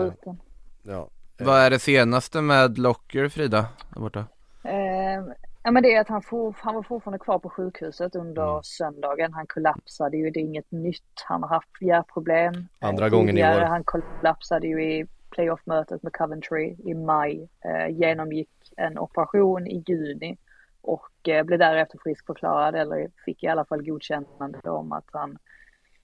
[0.82, 1.08] Ja.
[1.38, 4.24] Vad är det senaste med Locker Frida, där borta?
[4.64, 5.24] Eh,
[5.62, 8.62] ja men det är att han, for, han var fortfarande kvar på sjukhuset under Mm.
[8.62, 9.32] söndagen.
[9.32, 11.22] Han kollapsade ju, det är inget nytt.
[11.24, 12.68] Han har haft hjärtproblem.
[12.78, 13.60] Andra gången i år.
[13.60, 17.48] Han kollapsade ju i playoff-mötet med Coventry i maj.
[17.64, 20.36] Eh, genomgick en operation i juni
[20.82, 25.38] och eh, blev därefter friskförklarad eller fick i alla fall godkännande om att han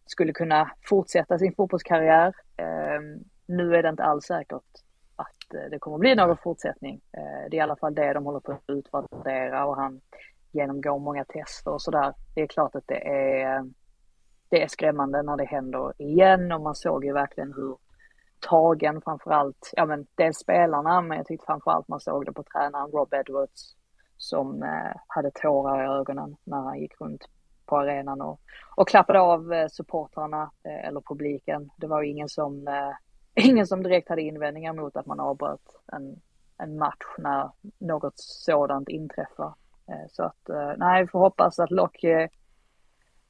[0.06, 2.34] skulle kunna fortsätta sin fotbollskarriär.
[2.56, 3.00] Eh,
[3.46, 4.62] nu är det inte alls säkert
[5.16, 7.00] att eh, det kommer bli någon fortsättning.
[7.12, 10.00] Eh, Det är i alla fall det de håller på att utvärdera och han
[10.52, 12.14] genomgår många tester och sådär.
[12.34, 13.70] Det är klart att det är,
[14.48, 17.76] det är skrämmande när det händer igen och man såg ju verkligen hur
[18.48, 22.90] tagen framförallt, ja men dels spelarna men jag tyckte framförallt man såg det på tränaren
[22.90, 23.76] Rob Edwards
[24.16, 27.28] som eh, hade tårar i ögonen när han gick runt
[27.66, 28.40] på arenan och,
[28.76, 31.70] och klappade av eh, supportrarna eh, eller publiken.
[31.76, 32.92] Det var ju ingen som eh,
[33.44, 36.20] ingen som direkt hade invändningar mot att man avbröt en,
[36.58, 39.54] en match när något sådant inträffar.
[39.88, 42.28] Eh, Så att eh, nej, vi får hoppas att Locke, eh,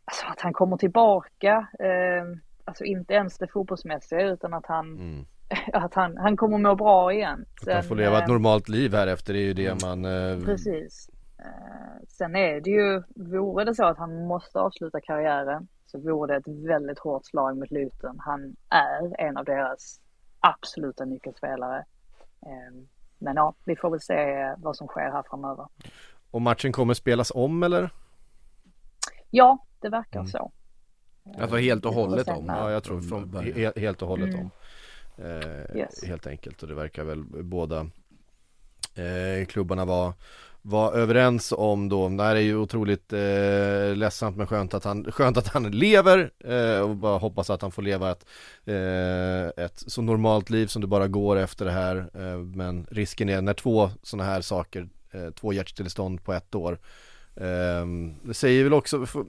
[0.05, 1.69] alltså att han kommer tillbaka.
[1.79, 2.25] Eh,
[2.65, 5.25] Alltså inte ens det fotbollsmässiga utan att han, Mm.
[5.73, 7.45] att han, han kommer må bra igen.
[7.67, 10.05] Att han får leva ett eh, normalt liv här efter, det är ju det man...
[10.05, 11.09] Eh, Precis.
[11.39, 16.33] Eh, Sen är det ju, vore det så att han måste avsluta karriären så vore
[16.35, 18.17] det ett väldigt hårt slag mot Luton.
[18.19, 20.01] Han är en av deras
[20.41, 21.79] absoluta nyckelspelare.
[22.47, 22.83] Eh,
[23.19, 25.67] Men ja, vi får väl se vad som sker här framöver.
[26.31, 27.91] och matchen kommer spelas om eller?
[29.31, 30.29] Ja, det verkar Mm.
[30.29, 30.53] så.
[31.39, 32.47] Alltså helt och hållet om?
[32.47, 33.57] Ja, jag tror från, Början.
[33.59, 34.41] he, helt och hållet Mm.
[34.41, 34.51] om.
[35.25, 36.05] Eh, Yes.
[36.05, 37.81] Helt enkelt och det verkar väl båda
[38.95, 40.15] eh, klubbarna vara
[40.65, 45.13] var överens om då, det här är ju otroligt eh, ledsamt men skönt att han,
[45.13, 48.27] skönt att han lever eh, och bara hoppas att han får leva ett,
[48.65, 53.29] eh, ett så normalt liv som det bara går efter det här eh, men risken
[53.29, 56.79] är när två sådana här saker, eh, två hjärtstillestånd på ett år
[57.37, 57.87] eh,
[58.23, 59.25] det säger väl också, för,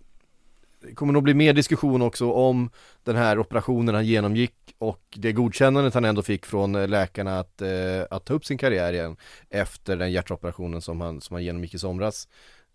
[0.84, 2.70] det kommer nog bli mer diskussion också om
[3.04, 7.62] den här operationen han genomgick och det godkännandet han ändå fick från eh, läkarna att,
[7.62, 7.70] eh,
[8.10, 9.16] att ta upp sin karriär igen
[9.50, 12.28] efter den hjärtoperationen som han, som han genomgick i somras.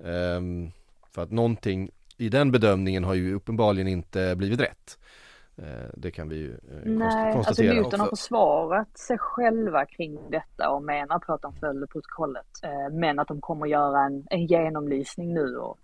[0.04, 0.70] Ehm,
[1.14, 4.98] för att någonting i den bedömningen har ju uppenbarligen inte blivit rätt.
[5.56, 7.74] Eh, det kan vi ju eh, konst- Nej, alltså konstatera.
[7.74, 12.46] Luton har försvarat sig själva kring detta och menar på att de följde protokollet.
[12.92, 15.78] Men att de kommer göra en, en genomlysning nu och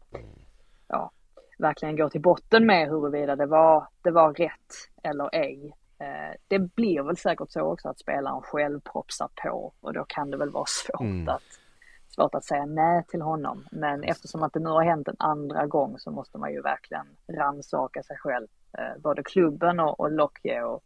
[0.88, 1.10] ja,
[1.58, 5.72] verkligen gå till botten med huruvida det var, det var rätt eller ej.
[5.98, 10.30] Eh, Det blir väl säkert så också att spelaren själv propsar på och då kan
[10.30, 11.28] det väl vara svårt, Mm.
[11.28, 11.42] att,
[12.14, 13.64] svårt att säga nej till honom.
[13.72, 17.06] Men eftersom att det nu har hänt en andra gång så måste man ju verkligen
[17.28, 18.46] rannsaka sig själv.
[18.78, 20.84] Eh, Både klubben och, och Lockje och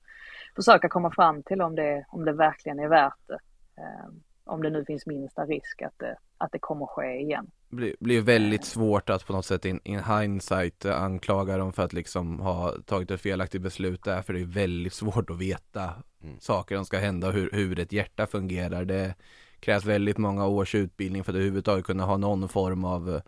[0.56, 3.38] försöka komma fram till om det, om det verkligen är värt det.
[3.76, 4.08] Eh,
[4.44, 7.50] Om det nu finns minsta risk att det, att det kommer ske igen.
[7.68, 11.92] Blir, blir väldigt svårt att på något sätt in, in hindsight anklaga dem för att
[11.92, 16.40] liksom ha tagit ett felaktigt beslut där för det är väldigt svårt att veta Mm.
[16.40, 18.84] saker som ska hända och hur, hur ett hjärta fungerar.
[18.84, 19.14] Det
[19.60, 23.22] krävs väldigt många års utbildning för att överhuvudtaget kunna ha någon form av eh,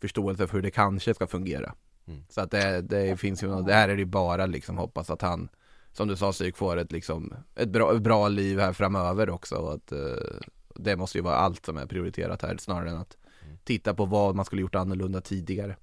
[0.00, 1.74] förståelse för hur det kanske ska fungera.
[2.06, 2.24] Mm.
[2.28, 5.48] Så att det, det finns ju, det här är det bara liksom hoppas att han
[5.92, 9.54] som du sa Psyk får ett liksom ett bra, ett bra liv här framöver också
[9.54, 9.98] och att eh,
[10.74, 13.16] det måste ju vara allt som är prioriterat här snarare än att
[13.66, 15.76] titta på vad man skulle gjort annorlunda tidigare.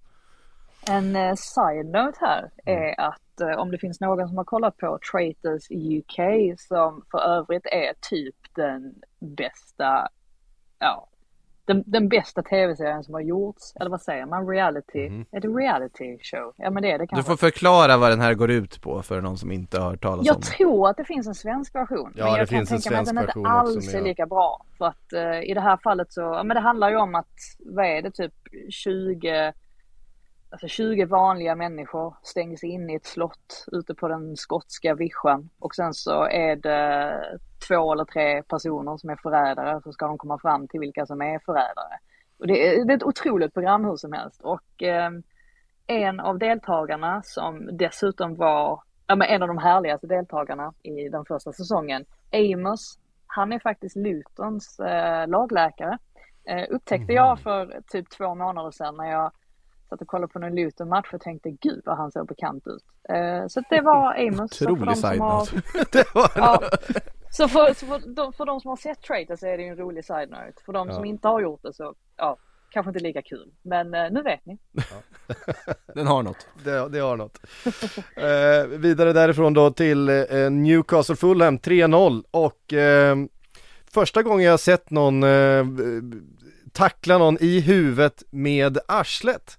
[0.87, 2.83] En eh, side-note här Mm.
[2.83, 6.19] är att eh, om det finns någon som har kollat på Traitors UK
[6.59, 10.07] som för övrigt är typ den bästa,
[10.79, 11.07] ja,
[11.65, 15.25] den, den bästa tv-serien som har gjorts, eller vad säger man, reality, Mhm.
[15.31, 16.53] är det reality show?
[16.57, 17.29] Ja men det är det Du kanske.
[17.29, 20.19] får förklara vad den här går ut på för någon som inte har hört talas
[20.19, 20.41] om Jag den.
[20.41, 22.13] tror att det finns en svensk version.
[22.15, 23.77] Ja, men det jag kan finns en tänka mig att den svensk inte version också
[23.77, 24.65] alls är lika bra.
[24.77, 27.33] För att eh, i det här fallet så, ja, men det handlar ju om att,
[27.59, 28.33] vad är det, typ
[28.69, 29.53] 20,
[30.53, 35.49] alltså 20 vanliga människor stängs in i ett slott ute på den skotska vischan.
[35.59, 37.19] Och sen så är det
[37.67, 41.21] två eller tre personer som är förrädare, så ska de komma fram till vilka som
[41.21, 41.97] är förrädare.
[42.39, 44.41] Och det är, det är ett otroligt program hur som helst.
[44.41, 45.11] Och eh,
[45.87, 51.25] en av deltagarna som dessutom var ja, men en av de härligaste deltagarna i den
[51.25, 55.97] första säsongen, Amos, han är faktiskt Lutons eh, lagläkare.
[56.47, 59.31] Eh, upptäckte jag för typ två månader sedan när jag
[59.93, 62.83] satt och kollade på någon Luton-match och tänkte gud vad han såg bekant ut.
[63.09, 64.61] Eh, så det var Amos.
[64.61, 66.03] Otrolig har- side-note.
[66.35, 66.61] Ja,
[67.31, 69.69] så för, så för, de, för de som har sett Traitor så är det ju
[69.69, 70.61] en rolig side-note.
[70.65, 72.37] För de som inte har gjort det så, ja,
[72.69, 73.51] kanske inte lika kul.
[73.61, 74.57] Men eh, nu vet ni.
[75.95, 76.47] Den har något.
[76.63, 77.39] det, det har något.
[78.15, 83.15] Eh, vidare därifrån då till eh, Newcastle Fulham 3-0 och eh,
[83.93, 85.65] första gången jag har sett någon eh,
[86.71, 89.57] tackla någon i huvudet med arslet.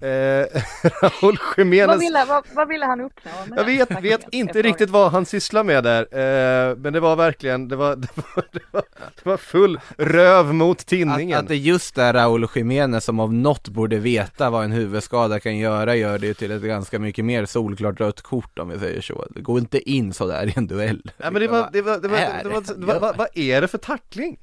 [0.00, 0.08] Eh,
[1.02, 3.30] Raúl Vad Jiménez ville, vad, vad ville han uppnå?
[3.56, 7.68] Jag vet, vet inte riktigt vad han sysslar med där, eh, men det var verkligen,
[7.68, 8.82] det var, det var, det var,
[9.16, 11.38] det var full röv mot Att, tinningen.
[11.38, 15.56] att det just är Raúl Jiménez som av något borde veta vad en huvudskada kan
[15.58, 19.00] göra gör det ju till ett ganska mycket mer solklart rött kort om vi säger
[19.00, 19.26] så.
[19.30, 21.02] Det går inte in så där i en duell.
[21.16, 23.28] Nej men det var, det var, det var, Är det var, det var, vad, vad
[23.34, 24.38] är det för tackling?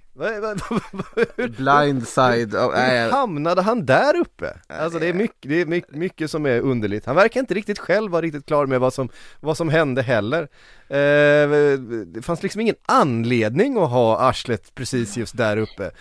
[1.57, 4.53] Blindside, oh, hur hamnade han där uppe?
[4.67, 7.05] Alltså det är mycket, det är mycket, mycket som är underligt.
[7.05, 9.09] Han verkar inte riktigt själv vara riktigt klar med vad som,
[9.39, 10.41] vad som hände heller.
[10.87, 15.91] Eh, det fanns liksom ingen anledning att ha arslet precis just där uppe.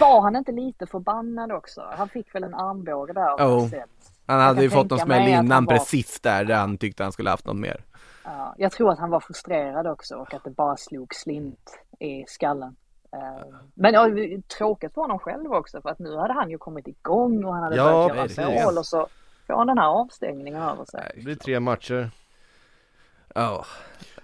[0.00, 1.82] Var han inte lite förbannad också?
[1.96, 3.62] Han fick väl en armbåge där av.
[3.62, 3.88] Marcel.
[4.26, 7.12] han hade ju fått någon smäll innan han var- precis där, där han tyckte han
[7.12, 7.84] skulle haft något mer.
[8.24, 12.24] Ja, jag tror att han var frustrerad också och att det bara slog slint i
[12.28, 12.76] skallen.
[13.12, 14.08] Eh, Men ja,
[14.58, 17.62] tråkigt för honom själv också för att nu hade han ju kommit igång och han
[17.62, 19.06] hade Ja, börjat göra mål och så
[19.46, 21.12] får han den här avstängningen över sig.
[21.14, 22.10] Det blir tre matcher.
[23.34, 23.64] Ja,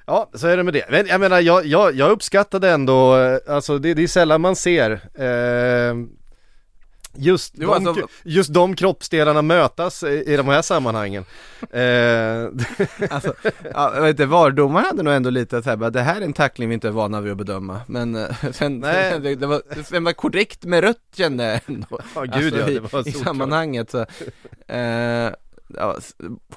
[0.07, 0.85] Ja, så är det med det.
[0.91, 4.57] Men jag menar, jag, jag, jag uppskattade ändå, eh, alltså det, det är sällan man
[4.57, 5.95] ser eh,
[7.15, 11.25] just, Jo, de, alltså- just de kroppsdelarna mötas i, i de här sammanhangen.
[11.71, 13.35] Eh, alltså,
[13.75, 16.33] ja, jag vet inte, VAR-domaren hade nog ändå lite såhär, bara, det här är en
[16.33, 19.13] tackling vi inte är vana vid att bedöma, men eh, sen, Nej.
[19.13, 22.01] sen det, det, var, det var korrekt med rött kände jag ändå.
[22.15, 23.25] Ja, gud ja, i, det var i solklart.
[23.25, 24.07] sammanhanget så,
[24.69, 25.33] eh,
[25.77, 25.97] ja,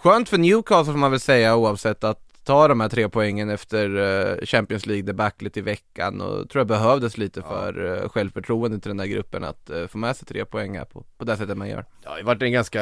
[0.02, 3.96] Skönt för Newcastle får man väl säga oavsett att ta de här tre poängen efter
[3.96, 8.90] eh, Champions League debaclet i veckan och tror jag behövdes lite för eh, självförtroende till
[8.90, 11.58] den där gruppen att eh, få med sig tre poäng här på, på det sättet
[11.58, 11.86] man gör.
[12.04, 12.82] Ja, det har varit en ganska,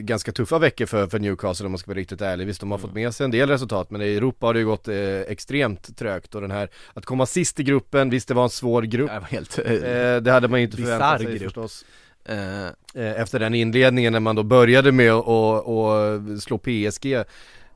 [0.00, 2.46] ganska tuffa veckor för, för Newcastle om man ska vara riktigt ärlig.
[2.46, 4.66] Visst, de har fått med sig en del resultat, men i Europa har det ju
[4.66, 8.42] gått eh, extremt trögt och den här, att komma sist i gruppen, visst det var
[8.42, 9.10] en svår grupp.
[9.10, 11.42] Det var helt, Eh, det hade man ju inte förväntat sig grupp.
[11.42, 11.84] förstås.
[12.24, 17.24] eh, efter den inledningen när man då började med att slå PSG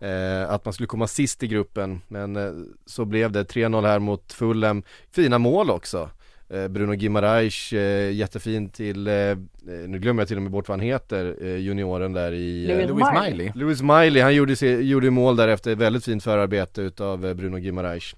[0.00, 2.52] eh, att man skulle komma sist i gruppen men eh,
[2.86, 4.82] så blev det 3-0 här mot Fulham.
[5.10, 6.10] Fina mål också.
[6.50, 10.68] Eh, Bruno Guimaraes eh, jättefin till, eh, eh, nu glömmer jag till och med bort
[10.68, 13.52] vad han heter, eh, junioren där i Louis eh, Louis Miley.
[13.54, 17.56] Louis Miley, han gjorde, sig, gjorde mål där efter väldigt fint förarbete utav eh, Bruno
[17.58, 18.14] Guimaraes.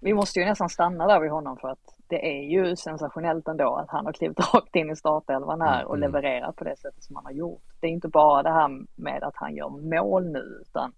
[0.00, 3.74] Vi måste ju nästan stanna där vid honom för att det är ju sensationellt ändå
[3.76, 6.10] att han har klivit rakt in i startelvan här och Mm.
[6.12, 7.62] levererat på det sättet som han har gjort.
[7.80, 10.92] Det är inte bara det här med att han gör mål nu utan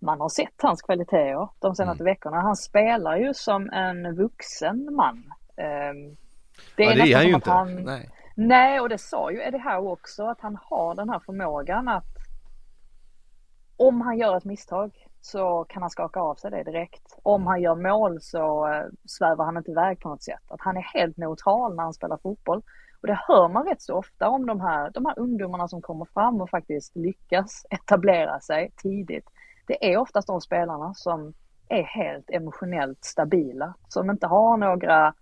[0.00, 2.12] man har sett hans kvaliteter de senaste Mm.
[2.12, 2.40] veckorna.
[2.40, 5.24] Han spelar ju som en vuxen man.
[5.56, 6.16] Ehm,
[6.76, 7.50] Det Ja, det är han ju inte.
[7.50, 8.10] Han, Nej.
[8.36, 12.04] Nej, och det sa ju Eddie Howe också att han har den här förmågan att
[13.76, 17.18] om han gör ett misstag så kan han skaka av sig det direkt.
[17.22, 20.42] Om han gör mål så eh, svävar han inte iväg på något sätt.
[20.48, 22.62] Att han är helt neutral när han spelar fotboll.
[23.00, 26.04] Och det hör man rätt så ofta om de här, de här ungdomarna som kommer
[26.04, 29.28] fram och faktiskt lyckas etablera sig tidigt.
[29.66, 31.32] Det är oftast de spelarna som
[31.68, 35.14] är helt emotionellt stabila, som inte har några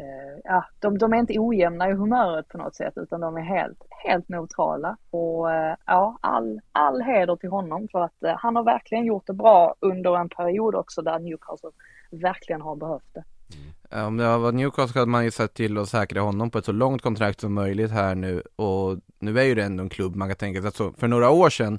[0.00, 3.42] Eh, ja, de, de är inte ojämna i humöret på något sätt utan de är
[3.42, 4.96] helt, helt neutrala.
[5.10, 9.26] Och eh, ja, all, all heder till honom för att eh, han har verkligen gjort
[9.26, 11.70] det bra under en period också där Newcastle
[12.10, 13.24] verkligen har behövt det.
[13.54, 13.74] Mm.
[13.90, 16.64] Eh, om det var Newcastle hade man ju sett till att säkra honom på ett
[16.64, 20.16] så långt kontrakt som möjligt här nu och nu är ju det ändå en klubb
[20.16, 21.78] man kan tänka sig att så, för några år sedan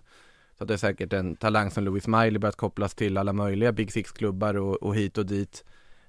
[0.58, 3.92] så det är säkert en talang som Louis Miley börjat kopplas till alla möjliga Big
[3.92, 5.64] Six-klubbar och, och hit och dit.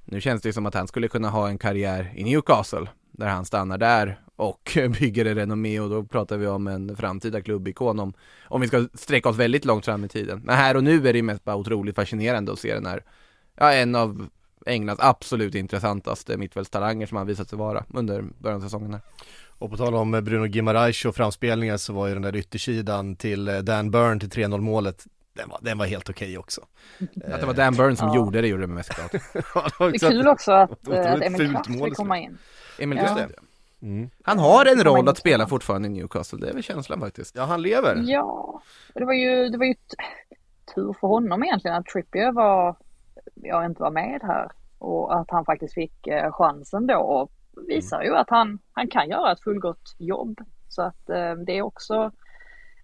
[0.09, 3.45] Nu känns det som att han skulle kunna ha en karriär i Newcastle där han
[3.45, 8.13] stannar där och bygger en renommé och då pratar vi om en framtida klubbikon om,
[8.43, 10.43] om vi ska sträcka oss väldigt långt fram i tiden.
[10.45, 13.05] Men här och nu är det mest bara otroligt fascinerande att se den här,
[13.55, 14.29] ja en av
[14.67, 19.03] Englands absolut intressantaste mittfältstalanger som han visat sig vara under början av säsongen här.
[19.59, 23.49] Och på tal om Bruno Gimarais och framspelningar så var ju den där yttersidan till
[23.49, 25.07] eh, Dan Burn till 3-0 målet
[25.37, 26.61] den var, den var helt okej också.
[27.33, 28.17] Att det var Dan Burn som Ja.
[28.17, 28.91] gjorde det gjorde det mest.
[29.55, 32.39] Ja, det är kul också att, eh, att otroligt Emil Kraft mål fick komma in.
[32.79, 33.15] Emil Ja.
[33.15, 33.35] Kraft.
[33.83, 34.11] Mm.
[34.23, 37.37] Han har en roll att spela fortfarande i Newcastle, det är väl känslan faktiskt.
[37.37, 38.03] Ja, han lever.
[38.07, 38.61] Ja,
[38.95, 39.75] det var ju, det var ju
[40.75, 42.77] tur för honom egentligen att Trippier var,
[43.35, 47.31] ja, inte var med här och att han faktiskt fick eh, chansen då och
[47.69, 50.41] visar ju att han, han kan göra ett fullgott jobb.
[50.69, 52.11] Så att eh, det är också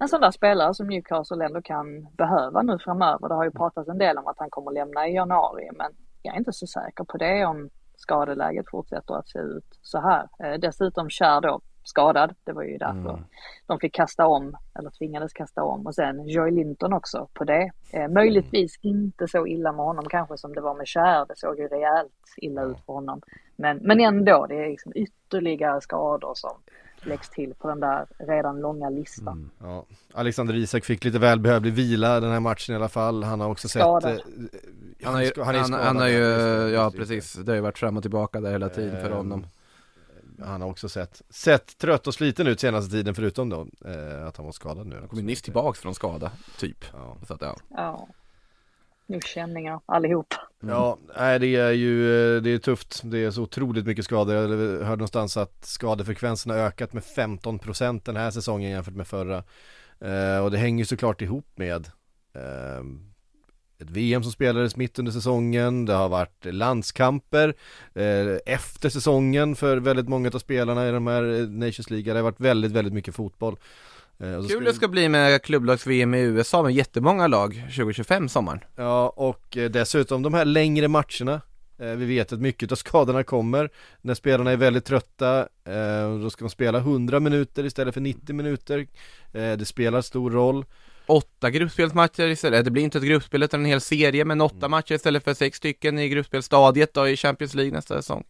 [0.02, 3.28] en sån där spelare som Newcastle ändå kan behöva nu framöver.
[3.28, 5.92] Det har ju pratats en del om att han kommer lämna i januari men
[6.22, 10.28] jag är inte så säker på det om skadeläget fortsätter att se ut så här.
[10.38, 13.24] Eh, dessutom Kär då skadad, det var ju därför Mm.
[13.66, 15.86] de fick kasta om, eller tvingades kasta om.
[15.86, 17.70] Och sen Joy Linton också på det.
[17.92, 21.26] Eh, möjligtvis inte så illa med honom kanske som det var med Kär.
[21.28, 23.20] Det såg ju rejält illa ut för honom.
[23.56, 26.52] Men, men ändå, det är liksom ytterligare skador som
[27.06, 29.50] läggs till på den där redan långa listan.
[29.60, 29.86] Ja.
[30.14, 33.22] Alexander Isak fick lite välbehövlig vila den här matchen i alla fall.
[33.22, 34.02] Han har också Skadad.
[34.02, 34.26] sett...
[34.26, 36.18] eh, Han har ju, han, är han, skadad, har ju,
[36.74, 39.46] ja precis, det har ju varit fram och tillbaka där hela tiden för Ehm, honom.
[40.44, 44.36] Han har också sett, sett trött och sliten ut senaste tiden förutom då eh, att
[44.36, 44.96] han var skadad nu.
[44.98, 46.84] Han kom ju nyss tillbaks från skada, typ.
[46.92, 47.16] Ja.
[47.26, 47.56] Så att, ja.
[47.68, 48.08] Ja.
[49.12, 49.20] Nu
[49.86, 50.34] allihop.
[50.62, 50.74] Mm.
[50.74, 53.00] Ja, nej det är ju, det är tufft.
[53.04, 54.34] Det är så otroligt mycket skador.
[54.34, 59.06] Jag hörde någonstans att skadefrekvensen har ökat med 15 procent den här säsongen jämfört med
[59.06, 59.44] förra.
[60.00, 61.86] Eh, och det hänger ju såklart ihop med
[62.34, 62.84] eh,
[63.78, 65.84] ett VM som spelades mitt under säsongen.
[65.84, 67.54] Det har varit landskamper
[67.94, 72.12] eh, efter säsongen för väldigt många av spelarna i de här Nations League.
[72.12, 73.56] Det har varit väldigt, väldigt mycket fotboll.
[74.18, 78.60] Eh, Kul det ska bli med klubblags-VM i USA med jättemånga lag 2025 sommaren.
[78.76, 81.40] Ja, och eh, dessutom de här längre matcherna.
[81.78, 85.48] Eh, Vi vet att mycket av skadorna kommer när spelarna är väldigt trötta.
[86.22, 88.86] Då ska de spela 100 minuter istället för 90 minuter.
[89.32, 90.64] Det spelar stor roll.
[91.06, 94.94] Åtta gruppspelsmatcher istället, det blir inte ett gruppspel utan en hel serie men åtta matcher
[94.94, 98.24] istället för sex stycken i gruppspelstadiet då i Champions League nästa säsong.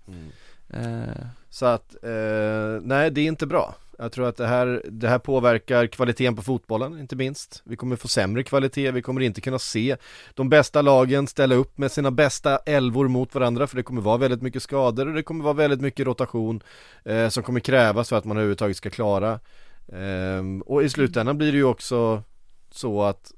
[0.70, 3.74] Eh, Så att, eh, nej det är inte bra.
[4.02, 7.62] Jag tror att det här, det här påverkar kvaliteten på fotbollen, inte minst.
[7.64, 9.96] Vi kommer få sämre kvalitet, vi kommer inte kunna se
[10.34, 14.16] de bästa lagen ställa upp med sina bästa elvor mot varandra, för det kommer vara
[14.16, 16.62] väldigt mycket skador och det kommer vara väldigt mycket rotation
[17.04, 19.40] eh, som kommer krävas för att man överhuvudtaget ska klara.
[19.88, 22.22] Eh, och i slutändan blir det ju också
[22.70, 23.32] så att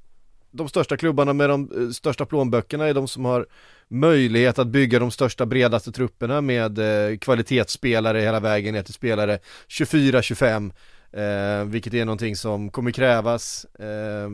[0.55, 3.47] de största klubbarna med de eh, största plånböckerna är de som har
[3.89, 9.39] möjlighet att bygga de största bredaste trupperna med eh, kvalitetsspelare hela vägen ner till spelare
[9.69, 10.73] 24-25
[11.13, 14.31] eh, vilket är någonting som kommer krävas eh,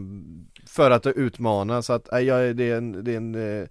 [0.66, 1.82] för att utmana.
[1.82, 3.68] Så att eh, ja, det är en, det är en eh,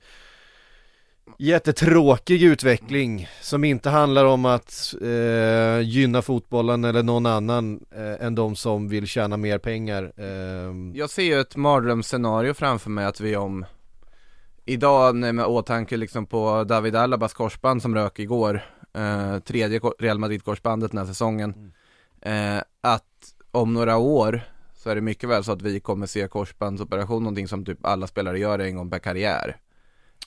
[1.38, 8.36] jättetråkig utveckling som inte handlar om att eh, gynna fotbollen eller någon annan eh, än
[8.36, 10.12] de som vill tjäna mer pengar.
[10.18, 13.66] Eh, Jag ser ju ett mardrömsscenario framför mig att vi om
[14.66, 18.62] Idag med åtanke liksom på David Alabas korsband som rök igår
[18.94, 21.74] eh, Tredje Real Madrid-korsbandet den här säsongen
[22.22, 23.04] eh, Att
[23.52, 24.42] om några år
[24.76, 28.08] så är det mycket väl så att vi kommer se korsbandsoperation någonting som typ alla
[28.08, 29.58] spelare gör en gång per karriär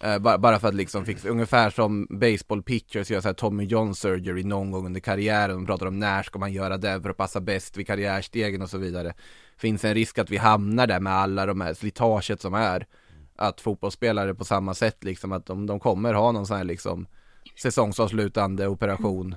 [0.01, 3.65] eh, bara, bara för att liksom fixa, ungefär som baseball pitchers gör så här Tommy
[3.65, 7.11] John surgery någon gång under karriären, de pratar om när ska man göra det för
[7.11, 9.15] att passa bäst vid karriärstegen och så vidare.
[9.57, 12.87] Finns en risk att vi hamnar där med alla de här slitaget som är
[13.37, 17.07] Att fotbollsspelare på samma sätt liksom att de, de kommer ha någon sån här liksom
[17.63, 19.35] Säsongsavslutande operation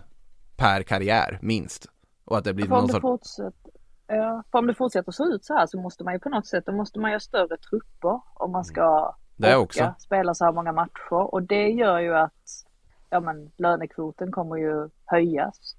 [0.56, 1.86] per karriär, minst.
[2.26, 3.72] Och att det blir någon sorts fortsätter,
[4.08, 6.48] ja, för om det fortsätter se ut så här så måste man ju på något
[6.48, 9.94] sätt, då måste man göra större trupper om man ska Det orka också.
[9.98, 11.34] spela så här många matcher.
[11.34, 12.66] Och det gör ju att
[13.10, 15.76] ja, men, lönekvoten kommer ju höjas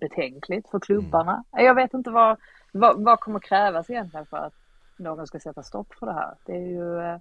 [0.00, 1.44] betänkligt för klubbarna.
[1.50, 2.36] Jag vet inte vad,
[2.72, 4.54] vad, vad kommer krävas egentligen för att
[4.96, 6.34] någon ska sätta stopp för det här.
[6.46, 7.18] Det är ju, eh,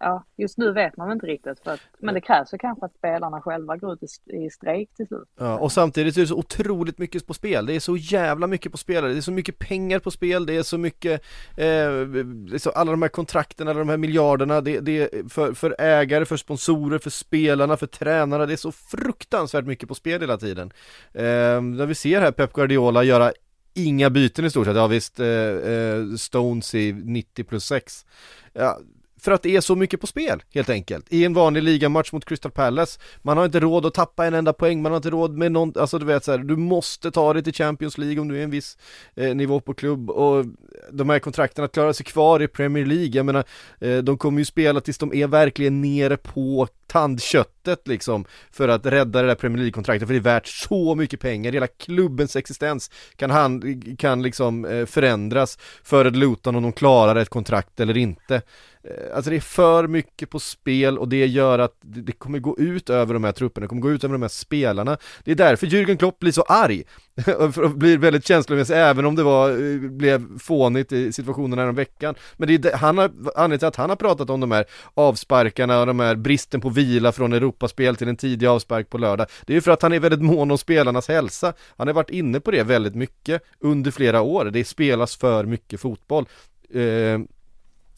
[0.00, 1.60] ja, just nu vet man inte riktigt.
[1.60, 4.94] För att, men det krävs ju kanske att spelarna själva går ut i, i strejk
[4.96, 5.28] till slut.
[5.38, 7.66] Ja, och samtidigt är det så otroligt mycket på spel.
[7.66, 9.04] Det är så jävla mycket på spel.
[9.04, 10.46] Det är så mycket pengar på spel.
[10.46, 11.12] Det är så mycket,
[11.50, 14.60] eh, det är så, alla de här kontrakten, alla de här miljarderna.
[14.60, 18.46] Det, det är för, för ägare, för sponsorer, för spelarna, för tränarna.
[18.46, 20.72] Det är så fruktansvärt mycket på spel hela tiden.
[21.12, 21.22] Eh,
[21.62, 23.32] när vi ser här Pep Guardiola göra
[23.74, 24.76] inga byten i stort sett.
[24.76, 28.06] Ja visst, eh, eh, Stones i 90 plus 6.
[28.52, 28.78] Ja,
[29.20, 31.06] för att det är så mycket på spel helt enkelt.
[31.08, 33.00] I en vanlig ligamatch mot Crystal Palace.
[33.22, 35.72] Man har inte råd att tappa en enda poäng, man har inte råd med någon,
[35.76, 38.44] alltså du vet så här, du måste ta dig till Champions League om du är
[38.44, 38.78] en viss
[39.14, 40.44] eh, nivå på klubb och
[40.92, 43.44] de här kontrakten att klara sig kvar i Premier League, jag menar,
[43.80, 48.86] eh, de kommer ju spela tills de är verkligen nere på tandköttet liksom för att
[48.86, 52.90] rädda det där Premier League-kontraktet för det är värt så mycket pengar, hela klubbens existens
[53.16, 57.96] kan, han, kan liksom eh, förändras för ett Luton om de klarar ett kontrakt eller
[57.96, 58.42] inte.
[58.88, 62.58] Eh, alltså det är för mycket på spel och det gör att det kommer gå
[62.58, 64.98] ut över de här trupperna, det kommer gå ut över de här spelarna.
[65.24, 66.84] Det är därför Jürgen Klopp blir så arg
[67.38, 71.74] och blir väldigt känslomässig även om det var, eh, blev fånigt i situationen här om
[71.74, 72.14] veckan.
[72.36, 74.64] Men det är det, han har, anledningen till att han har pratat om de här
[74.94, 79.26] avsparkarna och de här bristen på vila från Europaspel till en tidig avspark på lördag.
[79.46, 81.52] Det är ju för att han är väldigt mån om spelarnas hälsa.
[81.76, 84.44] Han har varit inne på det väldigt mycket under flera år.
[84.44, 86.26] Det spelas för mycket fotboll.
[86.74, 87.18] Eh,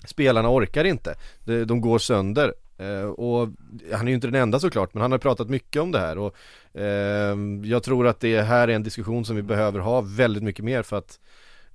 [0.06, 1.14] spelarna orkar inte.
[1.44, 2.54] De, de går sönder.
[2.78, 3.48] Eh, och
[3.92, 6.18] han är ju inte den enda såklart, men han har pratat mycket om det här
[6.18, 6.36] och
[6.80, 10.64] eh, jag tror att det här är en diskussion som vi behöver ha väldigt mycket
[10.64, 11.18] mer för att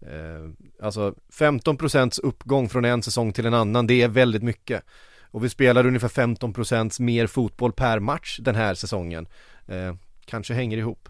[0.01, 4.83] eh, Alltså 15% uppgång från en säsong till en annan, det är väldigt mycket.
[5.31, 9.27] Och vi spelar ungefär 15% mer fotboll per match den här säsongen.
[9.67, 9.95] Eh,
[10.25, 11.09] kanske hänger ihop.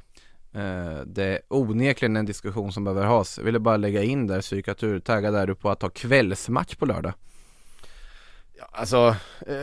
[0.56, 3.38] Eh, det är onekligen en diskussion som behöver has.
[3.38, 6.86] Jag ville bara lägga in där, psykatur, taggad är du på att ha kvällsmatch på
[6.86, 7.14] lördag?
[8.58, 9.16] Ja, alltså,
[9.48, 9.56] eh,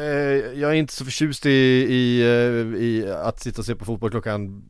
[0.60, 4.10] jag är inte så förtjust i, i, eh, i, att sitta och se på fotboll
[4.10, 4.64] klockan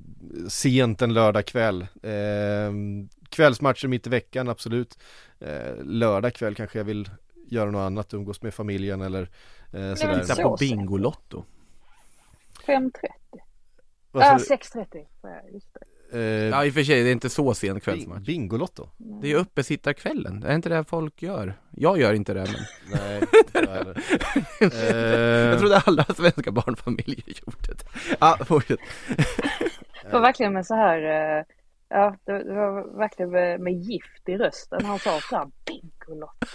[0.49, 1.87] sent en lördag kväll.
[2.03, 2.73] Eh,
[3.29, 4.99] kvällsmatcher mitt i veckan, absolut.
[5.41, 7.11] Eh, lördag kväll kanske jag vill
[7.49, 9.23] göra något annat, umgås med familjen eller
[9.73, 10.21] eh, sådär.
[10.25, 11.45] Titta på Bingolotto.
[12.67, 12.91] 5.30.
[14.11, 14.45] Vad sa Äh, du?
[14.45, 15.07] 6.30.
[15.23, 15.81] Ja, just det.
[16.13, 18.27] Eh, Ja i och för sig, det är inte så sen kvällsmatch.
[18.27, 18.89] Bingolotto?
[18.97, 21.55] Det är ju uppesittarkvällen, är det inte det folk gör?
[21.71, 23.21] Jag gör inte det men Nej,
[24.61, 24.81] inte
[25.51, 27.85] jag trodde alla svenska barnfamiljer gjorde det.
[28.21, 28.81] Ja, fortsätt.
[30.07, 31.03] Det var verkligen med så här,
[31.39, 31.45] eh,
[31.93, 34.85] ja, det, var verkligen med, med gift i rösten.
[34.85, 36.47] Han sa så här, Bingolotto.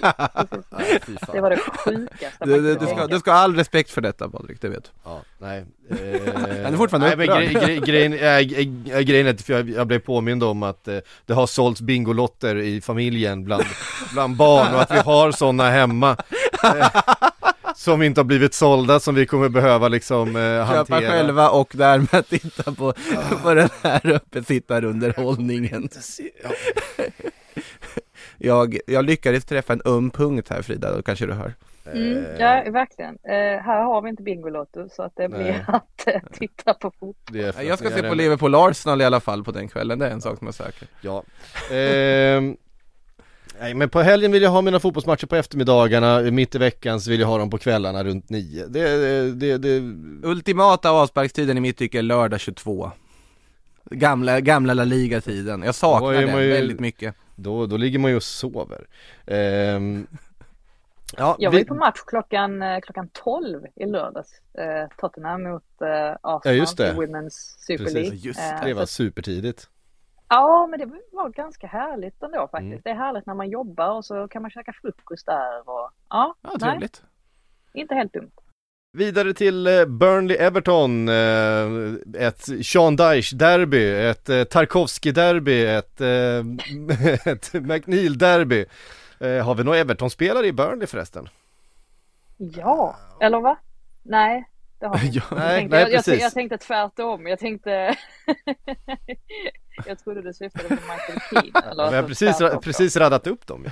[1.34, 4.62] Det var det sjukaste Du, du, ska, du ska ha all respekt för detta Patrik,
[4.62, 4.90] det vet du.
[5.04, 5.66] Ja, nej.
[5.90, 9.70] Eh, är fortfarande nej, men grej, grej, grejen, äh, äh, grejen är att för jag,
[9.70, 13.64] jag blev påmind om att eh, det har sålts Bingolotter i familjen bland,
[14.14, 16.18] bland barn och att vi har sådana hemma.
[17.78, 21.12] Eh, som inte har blivit sålda som vi kommer behöva liksom eh, Köpa hantera.
[21.12, 22.94] själva och därmed titta på,
[23.44, 25.90] på den här uppesittarunderhållningen.
[26.44, 26.50] Ja,
[28.38, 31.54] Jag, jag lyckades träffa en öm punkt här Frida, då kanske du hör.
[31.94, 33.18] Mm, ja, verkligen.
[33.24, 35.64] Eh, här har vi inte Bingolotto så att det blir Nej.
[35.68, 37.38] att eh, titta på fotboll.
[37.68, 40.12] Jag ska se på en- Liverpool Arsenal i alla fall på den kvällen, det är
[40.12, 40.88] en sak som är säker.
[41.02, 41.24] Ja.
[41.72, 42.58] Ehm,
[43.60, 47.10] nej men på helgen vill jag ha mina fotbollsmatcher på eftermiddagarna, mitt i veckan så
[47.12, 48.68] vill jag ha dem på kvällarna runt nio.
[48.68, 49.80] Det, det, det, det
[50.28, 52.92] Ultimata avsparkstiden i mitt tycke är lördag 22.
[53.92, 55.62] Gamla, gamla La Liga-tiden.
[55.64, 57.16] Jag saknar den ju- väldigt mycket.
[57.36, 58.88] då, då ligger man ju och sover.
[59.28, 60.08] Ehm,
[61.18, 64.30] ja, Jag var vi- ju på match klockan, eh, klockan 12 i lördags.
[64.58, 65.88] Eh, Tottenham mot eh,
[66.22, 66.94] Arsenal Ja, just det.
[66.94, 67.30] Women's
[67.68, 68.18] Super Precis, League.
[68.18, 69.68] just Eh, det var så- supertidigt.
[70.30, 72.72] Ja, men det var ganska härligt ändå faktiskt.
[72.72, 72.82] Mm.
[72.84, 76.36] Det är härligt när man jobbar och så kan man käka frukost där och ja,
[76.42, 77.04] Ja, nej, trevligt.
[77.74, 78.32] inte helt dumt.
[78.98, 86.02] Vidare till eh, Burnley-Everton, eh, ett Sean Dyche-derby, ett eh, Tarkovsky-derby, ett,
[87.28, 88.66] ett McNeil-derby.
[89.20, 91.30] Har vi några Everton-spelare i Burnley förresten?
[92.38, 93.58] Ja, eller va?
[94.04, 94.50] Nej,
[94.80, 95.20] det har vi inte.
[95.20, 95.26] Ja.
[95.30, 97.28] Jag Nej, nej jag, jag, jag tänkte tvärtom.
[97.28, 97.96] Jag tänkte...
[99.86, 101.20] jag trodde du syftade på Michael
[101.52, 101.72] Keane.
[101.72, 102.62] Eller Vi har precis, tvärtom.
[102.62, 103.66] precis raddat upp dem.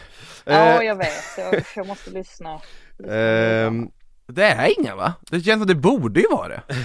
[0.46, 1.14] Ja, Eh, jag vet.
[1.38, 2.62] Jag, jag måste lyssna.
[2.98, 3.90] lyssna ehm,
[4.28, 5.14] Det är inga va?
[5.32, 6.62] Det känns som det borde ju vara det.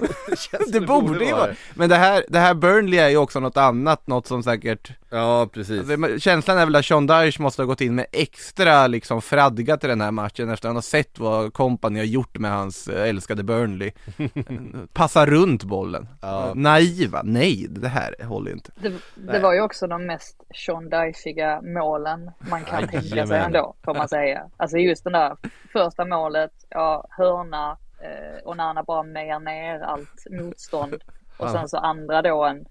[0.36, 3.56] som Det borde ju vara Men det här, det här Burnley är ju också något
[3.56, 5.90] annat, något som säkert Ja, precis.
[5.90, 9.76] alltså, Känslan är väl att Sean Dyche måste ha gått in med extra liksom fradga
[9.76, 12.88] till den här matchen efter att han har sett vad kompani har gjort med hans
[12.88, 13.92] eh, älskade Burnley.
[14.92, 16.08] Passa runt bollen.
[16.22, 16.52] Ja.
[16.54, 18.72] Naiva, nej det här håller inte.
[18.80, 23.74] Det, det var ju också de mest Sean Dychiga målen man kan tänka sig ändå,
[23.84, 24.42] får man säga.
[24.56, 25.36] Alltså just den där
[25.72, 31.02] första målet, ja, hörna eh, och Nana bara mejar ner allt motstånd.
[31.36, 32.64] Och sen så andra då en,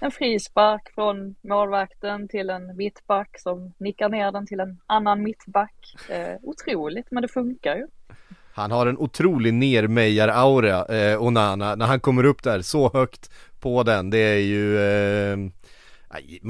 [0.00, 5.96] en frispark från målvakten till en mittback som nickar ner den till en annan mittback.
[6.08, 7.86] Eh, otroligt, men det funkar ju.
[8.54, 13.30] Han har en otrolig nermejar-aura, eh, Onana, när han kommer upp där så högt
[13.60, 15.36] på den, det är ju eh,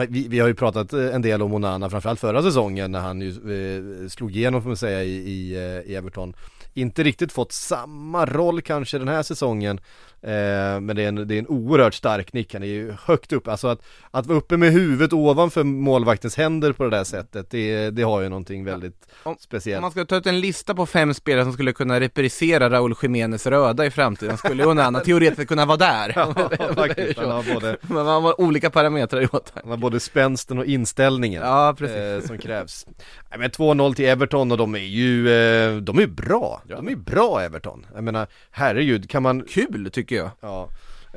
[0.08, 3.20] vi, vi har ju pratat eh, en del om Onana, framförallt förra säsongen när han
[3.20, 6.34] ju eh, slog igenom får man säga i, i, eh, i Everton
[6.74, 9.80] inte riktigt fått samma roll kanske den här säsongen
[10.24, 13.32] eh, Men det är, en, det är en oerhört stark nick, han är ju högt
[13.32, 17.50] upp, alltså att, att vara uppe med huvudet ovanför målvaktens händer på det där sättet
[17.50, 20.74] Det, det har ju någonting väldigt Om- speciellt Om man ska ta ut en lista
[20.74, 25.48] på fem spelare som skulle kunna reprisera Raúl Jiménez röda i framtiden skulle Onana teoretiskt
[25.48, 26.12] kunna vara där
[26.58, 30.00] Ja, faktiskt, han har både Men man har olika parametrar i åtanke Han har både
[30.00, 31.96] spänsten och inställningen Ja, precis.
[31.96, 32.86] eh, som krävs.
[33.30, 36.62] Nej, men 2-0 till Everton och de är ju, eh, de är bra.
[36.68, 37.86] De är bra Everton.
[37.94, 40.70] Jag menar, herregud, kan man, Kul tycker jag ja.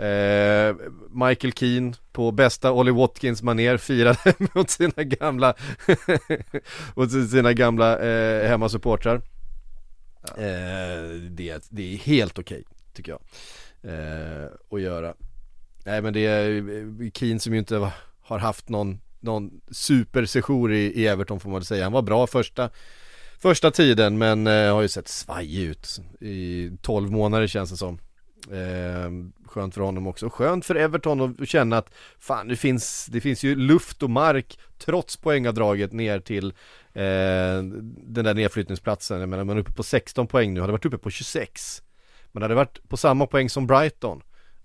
[0.03, 0.75] Eh,
[1.11, 5.53] Michael Keane på bästa Ollie Watkins maner firade mot sina gamla,
[6.95, 9.21] mot sina gamla eh, hemmasupportrar.
[10.37, 13.21] Eh, det, det är helt okej, tycker jag.
[13.93, 15.13] Eh, att göra.
[15.85, 17.91] Nej men det är eh, Keane som ju inte
[18.21, 21.83] har haft någon, någon supersejour i, i Everton får man väl säga.
[21.83, 22.69] Han var bra första,
[23.39, 27.99] första tiden men eh, har ju sett svajig ut i 12 månader känns det som.
[28.51, 29.11] Eh,
[29.45, 30.29] skönt för honom också.
[30.29, 34.59] Skönt för Everton att känna att fan det finns, det finns ju luft och mark
[34.77, 36.47] trots poängavdraget ner till
[36.93, 37.63] eh,
[38.03, 39.19] den där nedflyttningsplatsen.
[39.19, 41.81] Jag menar man är uppe på 16 poäng nu, hade varit uppe på 26.
[42.31, 44.21] Man hade varit på samma poäng som Brighton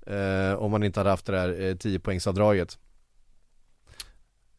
[0.06, 2.78] eh, om man inte hade haft det där eh, 10 poängsavdraget.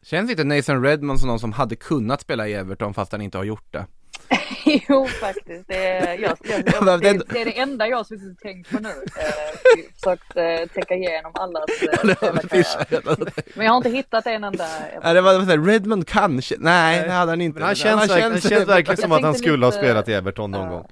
[0.02, 3.38] Känns inte Nathan Redmond som någon som hade kunnat spela i Everton fast han inte
[3.38, 3.86] har gjort det?
[4.88, 5.68] Jo, faktiskt.
[5.68, 8.70] Det är, jag, jag, jag, det, det- är det enda jag har suttit och tänkt
[8.70, 8.88] på nu.
[9.16, 13.16] Eh, försökt eh, tänka igenom allas eh.
[13.54, 14.66] Men jag har inte hittat en enda.
[15.02, 17.06] Nej det var det var Redmond kanske, nej Nej.
[17.08, 19.66] det hade han inte Men han känns, verkligen, han känns verkligen som att han skulle
[19.66, 20.70] ha lite- spelat i Everton någon Ja.
[20.70, 20.86] gång.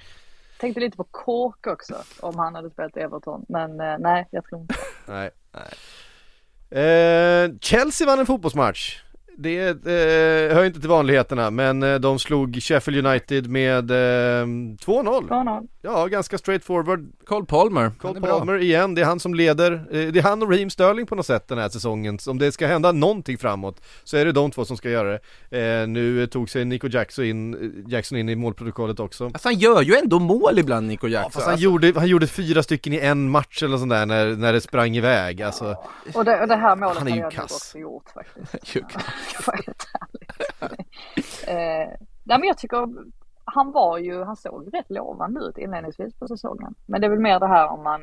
[0.61, 3.45] Tänkte lite på Cork också, om han hade spelat i Everton.
[3.49, 4.75] Men eh, nej, jag tror inte.
[5.07, 5.31] Nej.
[6.71, 8.99] Eh, Chelsea vann en fotbollsmatch.
[9.37, 14.79] Det eh, hör inte till vanligheterna men eh, de slog Sheffield United med eh, 2-0.
[15.29, 15.69] 2-0.
[15.85, 17.13] Ja, ganska straight forward.
[17.27, 18.39] Cole Palmer, Cole är bra.
[18.39, 19.73] Palmer igen, det är han som leder.
[19.73, 22.19] Eh, det är han och Raheem Sterling på något sätt den här säsongen.
[22.29, 25.19] Om det ska hända någonting framåt så är det de två som ska göra
[25.51, 25.81] det.
[25.83, 29.25] Eh, nu tog sig Nico Jackson in, eh, Jackson in i målprotokollet också.
[29.25, 32.09] Alltså han gör ju ändå mål ibland Nico Ja, Jackson fast han, alltså, gjorde, han
[32.09, 35.43] gjorde fyra stycken i en match eller sånt där när, när det sprang iväg.
[35.43, 35.77] Alltså,
[36.15, 37.53] Och det, och det här målet Han är hade ju nog kass.
[37.53, 38.75] också gjort faktiskt.
[38.77, 39.53] Ju Ja,
[40.61, 40.87] ärlig.
[41.47, 41.89] eh,
[42.25, 42.89] nej men jag tycker
[43.45, 46.75] han var ju, han såg rätt lovande ut inledningsvis på säsongen.
[46.87, 48.01] Men det är väl mer det här om man,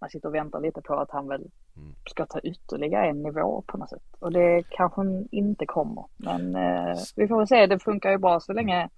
[0.00, 1.94] man sitter och väntar lite på att han väl Mm.
[2.10, 4.02] ska ta ytterligare en nivå på något sätt.
[4.18, 6.04] Och det kanske inte kommer.
[6.16, 8.88] Men eh, vi får väl se, det funkar ju bra så länge,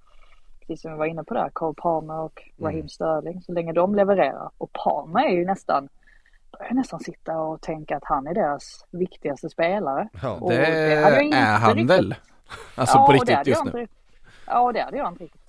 [0.60, 2.88] precis som vi var inne på där, Cole Palmer och Raheem Mm.
[2.88, 4.50] Sterling, så länge de levererar.
[4.58, 5.88] Och Palmer är ju nästan,
[6.58, 10.08] börjar nästan sitta och tänka att han är deras viktigaste spelare.
[10.22, 10.38] ja.
[10.48, 10.66] Det det
[11.36, 12.14] är han riktigt- väl?
[12.74, 13.92] Alltså Ja, på riktigt just nu inte-
[14.46, 15.39] Ja, det hade jag inte riktigt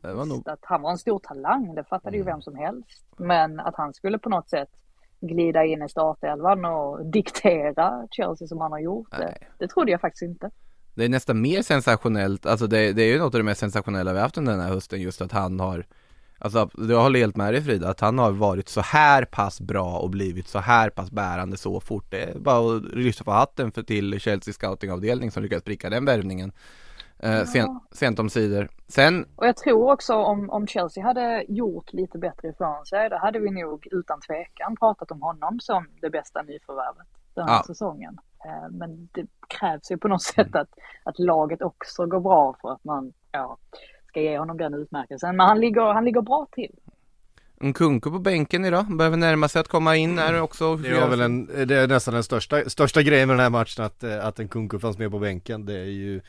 [0.00, 2.32] Det var nog- Att han var en stor talang, det fattade ju Mm.
[2.34, 3.04] vem som helst.
[3.16, 4.68] Men att han skulle på något sätt
[5.20, 9.48] glida in i startelvan och diktera Chelsea som han har gjort, det, Nej.
[9.58, 10.50] det trodde jag faktiskt inte.
[10.94, 14.12] Det är nästan mer sensationellt, alltså det, det är ju något av det mest sensationella
[14.12, 15.86] vi haft under den här hösten just att han har
[16.42, 19.98] Alltså jag håller helt med dig Frida, att han har varit så här pass bra
[19.98, 22.04] och blivit så här pass bärande så fort.
[22.10, 26.04] Det är bara att lyfta på hatten för till Chelsea scoutingavdelning som lyckades pricka den
[26.04, 26.52] värvningen.
[27.22, 28.68] Eh, sen, sent om sidor.
[28.88, 33.16] Sen, Och jag tror också om, om Chelsea hade gjort lite bättre ifrån sig, då
[33.16, 37.64] hade vi nog utan tvekan pratat om honom som det bästa nyförvärvet den här Ja.
[37.66, 38.18] säsongen.
[38.44, 40.68] Eh, Men det krävs ju på något sätt att,
[41.04, 43.58] att laget också går bra för att man ja,
[44.08, 45.36] ska ge honom den utmärkelsen.
[45.36, 46.74] Men han ligger, han ligger bra till.
[47.62, 50.76] Nkunku på bänken idag, behöver närma sig att komma in här också.
[50.76, 53.84] Det var väl en, det är nästan den största, största grejen med den här matchen
[53.84, 55.66] att, eh, att en Kunku fanns med på bänken.
[55.66, 56.20] Det är ju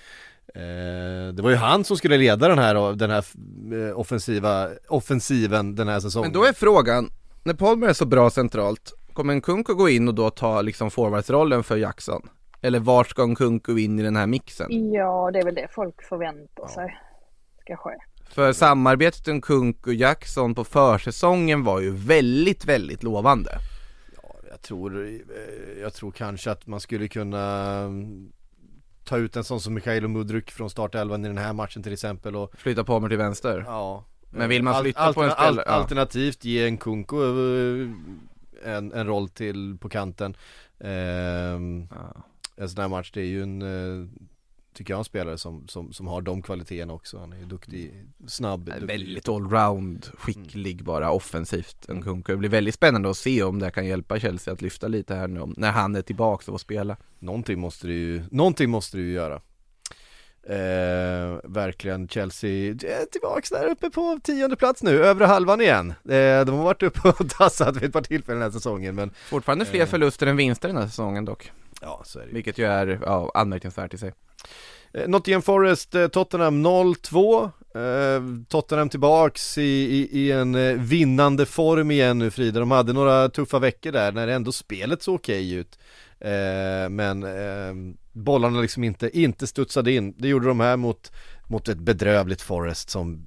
[1.33, 3.25] Det var ju han som skulle leda den här, den här
[3.73, 6.31] eh, offensiva, offensiven den här säsongen.
[6.31, 7.09] Men då är frågan,
[7.43, 11.63] när Palmer är så bra centralt, kommer Nkunku gå in och då ta liksom forwardsrollen
[11.63, 12.29] för Jackson?
[12.61, 14.91] Eller var ska Nkunku in i den här mixen?
[14.93, 16.99] Ja, det är väl det folk förväntar sig
[17.61, 17.95] ska ske.
[18.29, 23.51] För samarbetet Nkunku-Jackson på försäsongen var ju väldigt, väldigt lovande.
[24.49, 28.31] Jag tror, eh, jag tror kanske att man skulle kunna mm,
[29.11, 32.35] ta ut en sån som Mikhailo Mudryk från startelvan i den här matchen till exempel
[32.35, 33.63] och Flytta Palmer till vänster.
[33.67, 35.71] Ja Men vill man Al- flytta på en spelare- ja.
[35.71, 37.17] Alternativt ge en Kunko
[38.63, 40.35] en, en roll till på kanten
[40.79, 42.23] Ehm, Ja.
[42.55, 44.07] En sån här match, det är ju en eh,
[44.73, 48.05] Tycker jag en spelare som, som, som har de kvaliteterna också Han är ju duktig,
[48.27, 48.87] snabb Är duktig.
[48.87, 52.31] Väldigt allround, skicklig bara offensivt Nkunku.
[52.31, 55.27] Det blir väldigt spännande att se om det kan hjälpa Chelsea att lyfta lite här
[55.27, 56.97] nu när han är tillbaka och spela.
[57.19, 59.41] Någonting måste det ju, någonting måste det ju göra
[60.43, 66.45] Eh, verkligen Chelsea är tillbaks där uppe på tionde plats nu, övre halvan igen eh,
[66.45, 69.65] De har varit uppe och tassat vid ett par tillfällen den här säsongen men Fortfarande
[69.65, 69.85] fler Eh.
[69.87, 71.51] förluster än vinster den här säsongen dock.
[71.81, 74.13] Ja så är det Vilket ju är ja, anmärkningsvärt i sig.
[74.93, 77.43] Eh, Nottingham Forest, eh, Tottenham 0-2
[77.75, 82.59] eh, Tottenham tillbaks i, i, i en vinnande form igen nu Frida.
[82.59, 85.79] De hade några tuffa veckor där när ändå spelet såg okej ut.
[86.19, 90.15] Eh, Men eh, bollarna liksom inte, inte studsade in.
[90.17, 91.11] Det gjorde de här mot,
[91.47, 93.25] mot ett bedrövligt Forest som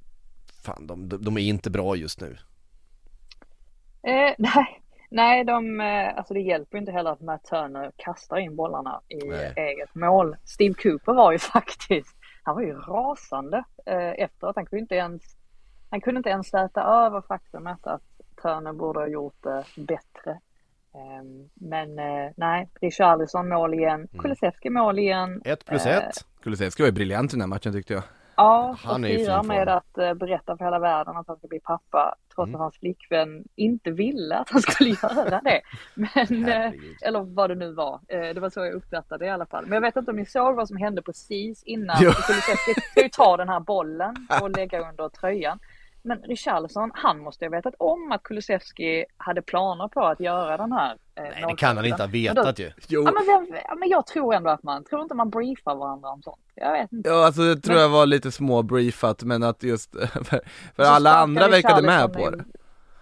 [0.65, 2.37] Fan, de, de, de är inte bra just nu.
[4.03, 4.81] Eh, nej,
[5.15, 9.27] nej de, eh, alltså det hjälper inte heller att Matt Turner kastar in bollarna i
[9.27, 9.53] Nej.
[9.55, 10.35] eget mål.
[10.43, 14.55] Steve Cooper var ju faktiskt, han var ju rasande eh, efteråt.
[14.55, 15.21] Han kunde inte ens,
[15.89, 18.03] han kunde inte ens släta över faktumet att
[18.41, 20.31] Turner borde ha gjort det bättre.
[20.95, 25.41] Eh, men eh, nej, Richarlison mål igen, Kulusevski mål igen.
[25.45, 28.03] 1 plus Eh, 1 Kulusevski var ju briljant i den här matchen tyckte jag.
[28.37, 31.59] Ja, Han och firar med att eh, berätta för hela världen att han ska bli
[31.59, 32.55] pappa trots Mm.
[32.55, 35.61] att hans flickvän inte ville att han skulle göra det.
[35.93, 36.71] Men, eh,
[37.01, 37.99] eller vad det nu var.
[38.07, 39.63] Eh, Det var så jag uppfattade det i alla fall.
[39.65, 41.97] Men jag vet inte om ni såg vad som hände precis innan.
[42.01, 42.11] Jo.
[42.91, 45.59] Ska ju ta den här bollen och lägga under tröjan.
[46.05, 50.57] Men Richarlison, han måste ju ha vetat om att Kulusevski hade planer på att göra
[50.57, 50.91] den här.
[51.15, 53.59] eh, Nej det kan han inte ha Men då- vetat ju Jo, Ja men, vem-
[53.67, 56.41] ja, men jag tror ändå att man, tror inte man briefar varandra om sånt.
[56.55, 57.09] Jag vet inte.
[57.09, 59.91] ja alltså det tror Men- jag var lite småbriefat men att just,
[60.25, 60.39] för,
[60.75, 62.43] för alla andra verkade med på det.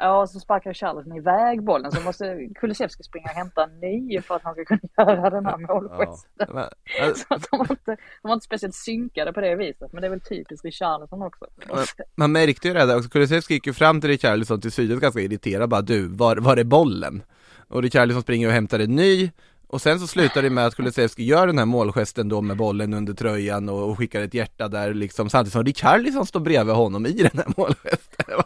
[0.05, 4.35] Ja, så sparkar Richarlison iväg bollen så måste Kulusevski springa och hämta en ny för
[4.35, 6.47] att han ska kunna göra den här målgesten.
[6.53, 6.69] Men,
[7.15, 7.91] Så att de, var inte,
[8.21, 11.45] de var inte speciellt synkade på det viset, men det är väl typiskt Richarlison också.
[11.67, 11.77] Men-
[12.15, 15.21] Man märkte ju det där också, Kulusevski gick ju fram till Richarlison till synes ganska
[15.21, 17.23] irriterad bara du, var, var är bollen?
[17.67, 19.31] Och Richarlison springer och hämtar en ny
[19.73, 22.93] och sen så slutar det med att Kulusevski gör den här målgesten då med bollen
[22.93, 27.05] under tröjan och, och skickar ett hjärta där liksom samtidigt som Richarlison står bredvid honom
[27.05, 27.99] i den här målgesten.
[28.27, 28.45] Det var,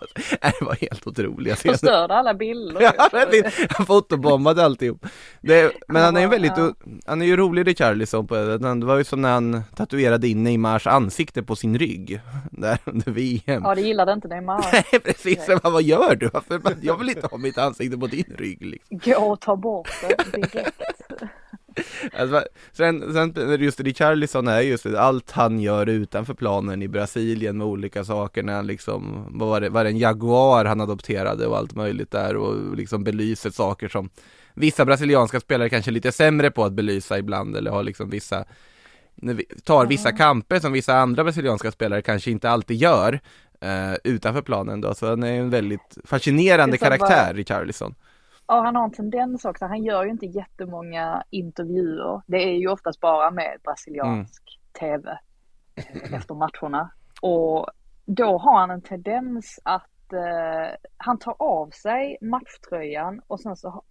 [0.60, 1.74] det var helt otroliga scener.
[1.74, 2.82] Förstörde alla bilder.
[3.12, 5.06] Ja, det- han fotobombade alltihop.
[5.42, 6.52] Det, men han är ju väldigt,
[7.06, 10.88] han är ju rolig Richarlison på det var ju som när han tatuerade in Neymars
[10.88, 12.20] ansikte på sin rygg,
[12.52, 13.64] där under VM.
[13.64, 14.66] Ja, det gillade inte Neymar.
[14.74, 16.30] Nej precis, men vad gör du?
[16.34, 16.62] Varför?
[16.82, 18.98] Jag vill inte ha mitt ansikte på din rygg liksom.
[19.06, 20.82] Gå och ta bort det direkt.
[22.14, 27.68] alltså, Sen, sen just Richarlison är just allt han gör utanför planen i Brasilien med
[27.68, 31.58] olika saker när han liksom, vad var det, var det en Jaguar han adopterade och
[31.58, 34.10] allt möjligt där och liksom belyser saker som
[34.54, 38.46] vissa brasilianska spelare kanske är lite sämre på att belysa ibland eller har liksom vissa
[39.64, 43.20] tar vissa kamper som vissa andra brasilianska spelare kanske inte alltid gör
[43.62, 47.96] eh, utanför planen då, så han är en väldigt fascinerande karaktär, bara- Richarlison.
[48.48, 49.66] Ja, han har en tendens också.
[49.66, 52.22] Han gör ju inte jättemånga intervjuer.
[52.28, 55.20] Det är ju oftast bara med brasiliansk tv
[55.76, 56.92] eh, efter matcherna.
[57.22, 57.68] Och
[58.06, 63.84] då har han en tendens att eh, han tar av sig matchtröjan och sen så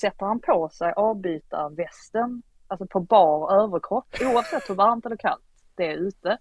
[0.00, 5.42] sätter han på sig avbytarvästen, alltså på bar överkropp, oavsett hur varmt eller kallt
[5.74, 6.38] det är ute.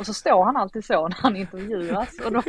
[0.00, 2.18] Och så står han alltid så när han intervjuas.
[2.24, 2.42] Och då,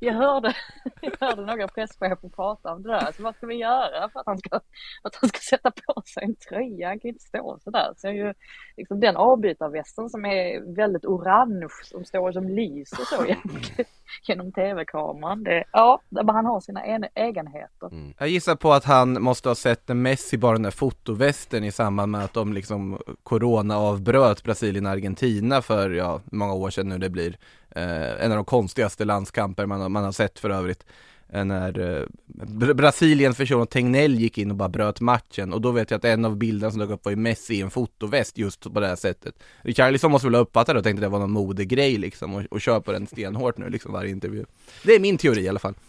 [0.00, 0.56] jag, hörde,
[1.00, 3.12] jag hörde några presschefer prata om det där.
[3.16, 4.60] Så vad ska vi göra för att han ska,
[5.02, 6.88] att han ska sätta på sig en tröja?
[6.88, 7.92] Han kan ju inte stå sådär.
[7.96, 8.34] Så är ju
[8.76, 13.60] liksom den avbytarvästen som är väldigt orange, som står som lyser så genom,
[14.28, 15.44] genom tv-kameran.
[15.44, 17.86] Det, ja, han har sina en, egenheter.
[17.92, 18.14] Mm.
[18.18, 22.12] Jag gissar på att han måste ha sett Messi bara den där fotovästen i samband
[22.12, 27.10] med att de liksom eh, corona avbröt Brasilien-Argentina för, ja, många år sedan nu det
[27.10, 27.36] blir.
[27.70, 30.86] Eh, en av de konstigaste landskamper man, har- man har sett för övrigt.
[31.32, 35.70] Eh, När eh, Br- Brasiliens person Tegnell gick in och bara bröt matchen och då
[35.70, 38.38] vet jag att en av bilderna som dök upp var ju Messi i en fotoväst
[38.38, 39.34] just på det här sättet.
[39.62, 42.60] Richarlison måste väl ha uppfattat det och tänkte det var någon modegrej liksom och, och
[42.60, 44.44] kör på den stenhårt nu liksom varje intervju.
[44.84, 45.74] Det är min teori i alla fall.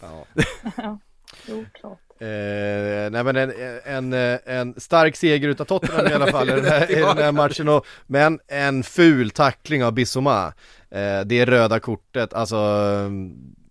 [1.48, 2.00] oklart.
[2.20, 3.52] Eh, nej men en,
[3.84, 4.12] en,
[4.46, 7.68] en, stark seger utav Tottenham i alla fall i den här, i den här matchen
[7.68, 10.46] och, Men en ful tackling av Bissoma.
[10.90, 12.56] Eh, Det är röda kortet, alltså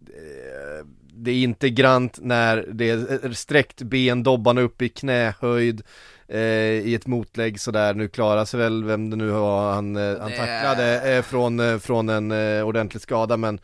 [0.08, 5.82] eh, Det är inte grant när det är sträckt ben, dobbarna upp i knähöjd
[6.28, 10.20] eh, I ett motlägg sådär, nu klarar sig väl vem det nu var han, eh,
[10.20, 12.32] han tacklade eh, från, eh, från en
[12.64, 13.60] ordentlig skada men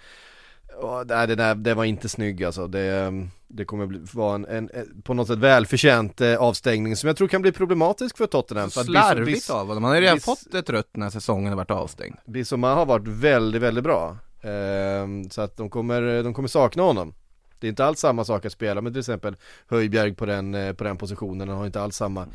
[1.07, 3.11] Nej, det, där, det var inte snygg alltså, det,
[3.47, 7.17] det kommer bli, vara en, en, en på något sätt välförtjänt eh, avstängning som jag
[7.17, 10.17] tror kan bli problematisk för Tottenham Så slarvigt Bis- av honom, han har ju redan
[10.17, 12.15] Bis- fått ett rött när säsongen har varit avstängd.
[12.25, 14.17] Bissoma har varit väldigt, väldigt bra.
[14.41, 17.13] Ehm, Så att de kommer, de kommer sakna honom.
[17.59, 19.35] Det är inte alls samma sak att spela med till exempel
[19.67, 22.27] Höjbjerg på den, eh, på den positionen, han har inte alls samma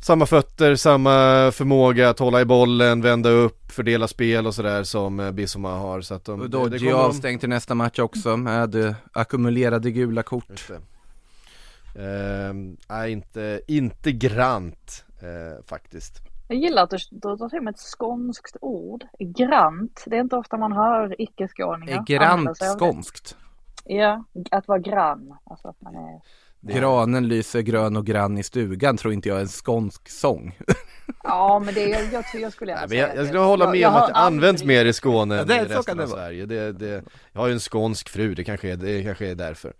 [0.00, 1.10] samma fötter, samma
[1.52, 6.00] förmåga att hålla i bollen, vända upp, fördela spel och sådär som eh, Bissoma har
[6.00, 10.22] så att de, Dodgy kommer de- avstängd till nästa match också med eh, ackumulerade gula
[10.22, 10.70] kort.
[11.98, 16.20] Ehm, nej, inte, inte grant eh, faktiskt.
[16.48, 19.04] Jag gillar att du du drar till med ett skånskt ord.
[19.18, 20.04] Grant.
[20.06, 23.36] Det är inte ofta man hör icke-skåningar Är grant skånskt?
[23.84, 25.36] Ja, att vara grann.
[25.44, 26.20] Alltså att man är...
[26.60, 30.58] Det- Granen lyser grön och grann i stugan tror inte jag är en skånsk sång
[31.24, 33.40] Ja, men det är, jag tror jag skulle Nej, ändå jag, säga jag att skulle
[33.40, 35.78] hålla med om har att det används mer i Skåne Ja, än det- i så
[35.78, 36.06] resten av.
[36.06, 36.46] Sverige.
[36.46, 37.02] Det, det,
[37.32, 39.72] jag har ju en skånsk fru, det kanske är, det kanske är därför.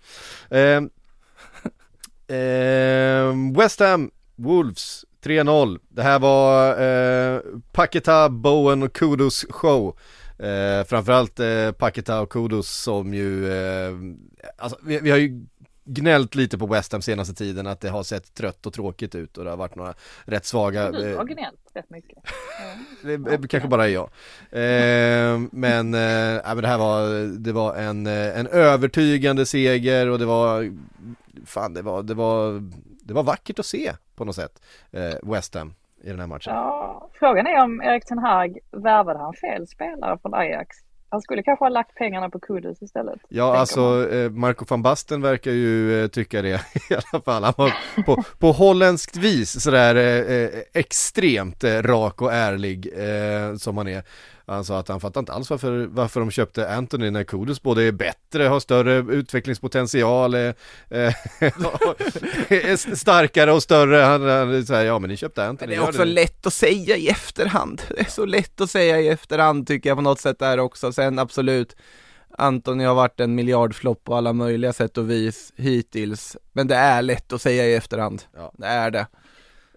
[0.50, 0.90] Ehm,
[2.28, 5.78] ehm, West Ham, Wolves, 3-0.
[5.88, 7.40] Det här var eh,
[7.72, 9.96] Paketa, Bowen och Kudos show.
[10.38, 13.92] Eh, framförallt eh, Paketa och Kudos som ju, eh,
[14.58, 15.46] alltså vi, vi har ju
[15.94, 19.38] gnällt lite på West Ham senaste tiden att det har sett trött och tråkigt ut
[19.38, 22.18] och det har varit några rätt svaga Du eh, har gnällt rätt mycket.
[23.02, 23.36] Ja.
[23.36, 24.10] det kanske bara är jag.
[24.50, 30.18] Eh, men, eh, men det här var, det var en, eh, en övertygande seger och
[30.18, 30.76] det var,
[31.46, 32.62] fan det var, det var,
[33.02, 36.54] det var vackert att se på något sätt, eh, West Ham i den här matchen.
[36.54, 40.76] Ja, frågan är om Erik Ten Hag värvade han fel spelare från Ajax?
[41.10, 43.20] Han skulle kanske ha lagt pengarna på Kudus istället.
[43.28, 46.48] Ja, alltså eh, Marco van Basten verkar ju eh, tycka det
[46.90, 47.44] i alla fall.
[47.44, 47.72] Han var
[48.06, 53.88] på, på holländskt vis sådär eh, eh, extremt eh, rak och ärlig eh, som han
[53.88, 54.02] är.
[54.46, 57.82] Han sa att han fattar inte alls varför, varför de köpte Anthony när Kudus både
[57.82, 60.48] är bättre, har större utvecklingspotential, är,
[60.90, 61.12] eh,
[62.48, 63.96] är starkare och större.
[63.96, 65.70] Han, han säger ja men ni köpte Men Anthony.
[65.76, 67.82] det är också ni." lätt att säga i efterhand.
[67.88, 70.92] Det är så lätt att säga i efterhand tycker jag på något sätt där också.
[70.92, 71.76] Sen absolut,
[72.38, 76.36] Antoni har varit en miljardflopp på alla möjliga sätt och vis hittills.
[76.52, 78.22] Men det är lätt att säga i efterhand.
[78.36, 78.52] Ja.
[78.58, 79.06] Det är det.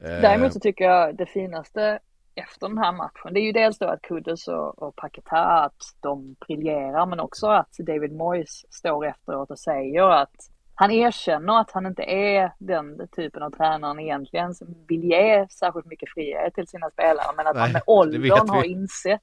[0.01, 1.99] Eh, Däremot så tycker jag det finaste
[2.35, 5.81] efter den här matchen, det är ju dels då att Kudus och, och Paketa, att
[5.99, 10.35] de briljerar, men också att David Moyes står efteråt och säger att
[10.75, 15.85] han erkänner att han inte är den typen av tränaren egentligen som vill ge särskilt
[15.85, 19.21] mycket frihet till sina spelare, men att Nej, han med åldern har insett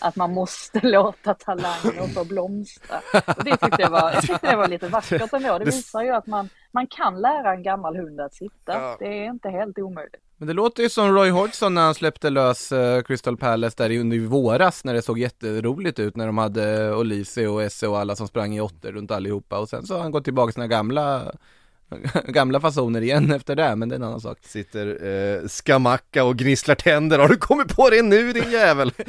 [0.00, 2.96] att man måste låta talanger få blomstra.
[3.36, 5.58] Och det tyckte jag var, jag tyckte det var lite vackert ändå.
[5.58, 8.96] Det visar ju att man, man kan lära en gammal hund att sitta.
[8.98, 10.22] Det är inte helt omöjligt.
[10.42, 13.90] Men det låter ju som Roy Hodgson när han släppte lös eh, Crystal Palace där
[13.90, 17.98] i- under våras när det såg jätteroligt ut när de hade Olise och Esse och
[17.98, 20.54] alla som sprang i åttor runt allihopa och sen så har han gått tillbaka till
[20.54, 21.32] sina gamla
[22.26, 24.38] gamla fasoner igen efter det, men det är en annan sak.
[24.42, 28.92] Sitter eh, Skamacka och gnisslar tänder, har du kommit på det nu din jävel?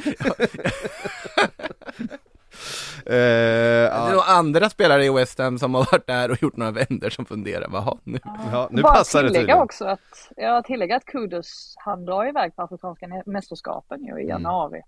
[3.06, 6.42] eh, Det är ja, nog andra spelare i West Ham som har varit där och
[6.42, 8.18] gjort några vänder som funderar, vad nu?
[8.52, 9.58] ja, nu Bara passar det tydligen.
[9.58, 14.22] också att, jag tillägga att Kudus, han drar iväg på Afrikanska mästerskapen ju Mm.
[14.24, 14.82] i januari.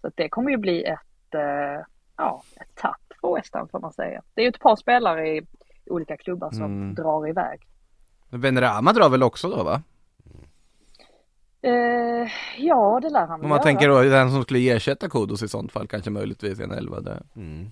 [0.00, 1.84] Så att det kommer ju bli ett, eh,
[2.16, 4.22] ja, ett tapp för West Ham får man säga.
[4.34, 5.42] Det är ju ett par spelare i
[5.86, 6.94] olika klubbar som Mm.
[6.94, 7.66] drar iväg.
[8.30, 9.82] Benrahma drar väl också då va?
[11.62, 13.62] Eh, ja, det lär han Om man göra.
[13.62, 17.22] tänker då den som skulle ersätta Kodos i sånt fall, kanske möjligtvis en elva där.
[17.36, 17.70] Mm.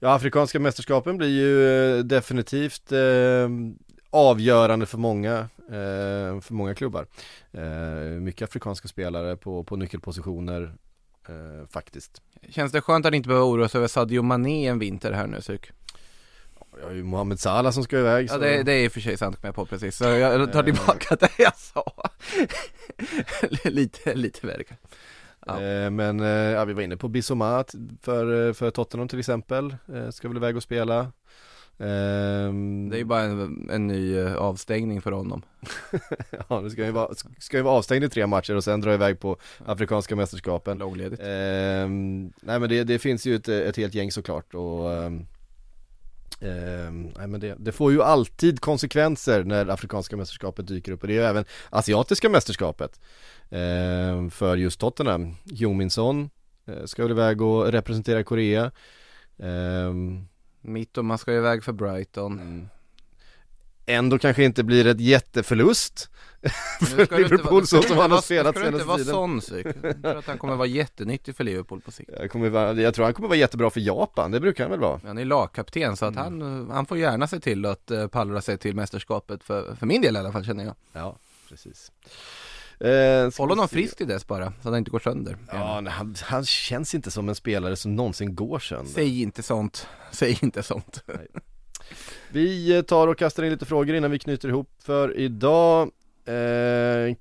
[0.00, 3.48] Ja, Afrikanska mästerskapen blir ju eh, definitivt eh,
[4.10, 5.38] avgörande för många,
[5.68, 7.06] eh, för många klubbar.
[7.52, 7.62] Eh,
[8.20, 10.74] mycket afrikanska spelare på, på nyckelpositioner
[11.28, 12.22] eh, faktiskt.
[12.48, 15.40] Känns det skönt att inte behöva oroa sig över Sadio Mané en vinter här nu
[15.40, 15.70] Syk?
[16.80, 18.26] Jag har ju Mohamed Salah som ska iväg.
[18.30, 20.52] Ja så- det, det är i och för sig sant med på precis, så jag
[20.52, 20.64] tar Eh.
[20.64, 21.84] tillbaka det jag sa
[23.64, 24.64] Lite, lite värre
[25.46, 25.60] Ja.
[25.62, 27.64] Eh, Men eh, ja, vi var inne på Bissoma
[28.02, 29.76] för, för Tottenham till exempel,
[30.10, 31.12] ska väl iväg och spela.
[31.78, 35.42] Ehm, Det är ju bara en, en ny avstängning för honom
[36.48, 38.94] ja, det ska ju, vara, ska ju vara avstängd i tre matcher och sen dra
[38.94, 40.78] iväg på Afrikanska mästerskapen.
[40.78, 45.26] Långledigt Ehm, nej men det, det finns ju ett, ett helt gäng såklart och ehm,
[46.42, 51.08] Eh, nej men det, det, får ju alltid konsekvenser när Afrikanska mästerskapet dyker upp och
[51.08, 53.00] det är ju även Asiatiska mästerskapet
[53.50, 55.34] eh, för just Tottenham.
[55.44, 56.30] Jominsson
[56.66, 58.70] eh, ska väl iväg och representera Korea.
[59.38, 59.94] Eh,
[60.60, 62.32] Mitt ska iväg för Brighton.
[62.32, 62.68] Mm.
[63.86, 66.10] Ändå kanske inte blir ett jätteförlust
[66.80, 68.80] för Liverpool så som han har spelat senaste tiden.
[68.80, 69.66] Ska du inte vara sån psyk?
[69.82, 72.10] Jag tror att han kommer vara jättenyttig för Liverpool på sikt.
[72.18, 75.00] Jag, kommer jag tror han kommer vara jättebra för Japan, det brukar han väl vara?
[75.04, 76.40] Han är lagkapten så att mm.
[76.40, 80.02] han, han får gärna se till att uh, pallra sig till mästerskapet för, för min
[80.02, 80.74] del i alla fall känner jag.
[80.92, 81.16] Ja,
[81.48, 81.92] precis.
[82.82, 85.36] Eh, Håll honom frisk till dess bara, så att han inte går sönder.
[85.52, 88.92] Ja, nej, han, han, känns inte som en spelare som någonsin går sönder.
[88.92, 91.02] Säg inte sånt, säg inte sånt.
[91.06, 91.26] Nej.
[92.28, 95.90] Vi eh, tar och kastar in lite frågor innan vi knyter ihop för idag.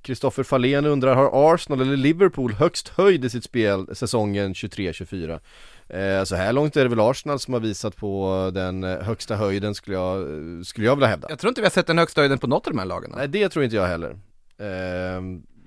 [0.01, 5.39] Kristoffer eh, Fahlén undrar, har Arsenal eller Liverpool högst höjd i sitt spel säsongen 23-24?
[5.87, 9.75] Eh, så här långt är det väl Arsenal som har visat på den högsta höjden
[9.75, 10.25] skulle jag,
[10.65, 11.27] skulle jag vilja hävda.
[11.29, 13.13] Jag tror inte vi har sett den högsta höjden på något av de här lagen.
[13.15, 14.09] Nej, det tror inte jag heller.
[14.57, 15.21] Eh,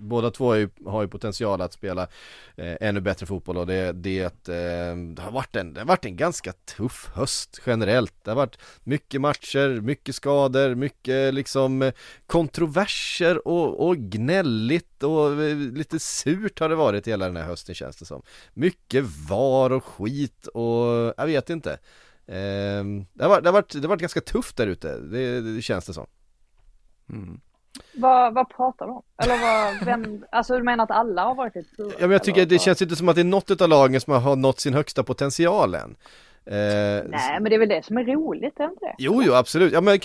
[0.09, 2.03] båda två har ju, har ju potential att spela
[2.57, 6.05] eh, ännu bättre fotboll och det, det, eh, det, har varit en, det har varit
[6.05, 8.15] en ganska tuff höst generellt.
[8.23, 11.93] Det har varit mycket matcher, mycket skador, mycket liksom eh,
[12.27, 17.75] kontroverser och, och gnälligt och eh, lite surt har det varit hela den här hösten
[17.75, 18.23] känns det som.
[18.55, 21.79] Mycket var och skit och jag vet inte.
[22.27, 25.41] Eh, det, har varit, det, har varit, det har varit ganska tufft där ute, det,
[25.41, 26.07] det känns det som.
[27.11, 27.41] Mm.
[27.93, 29.03] Vad, vad pratar du om?
[29.22, 31.93] Eller vad, vem, alltså du menar att alla har varit lite sura?
[31.99, 34.12] Ja men jag tycker det känns inte som att det är något av lagen som
[34.12, 35.97] har nått sin högsta potential än.
[36.47, 38.95] Eh, Nej men det är väl det som är roligt, är inte det?
[38.99, 39.73] Jo, jo absolut.
[39.73, 39.99] Ja men,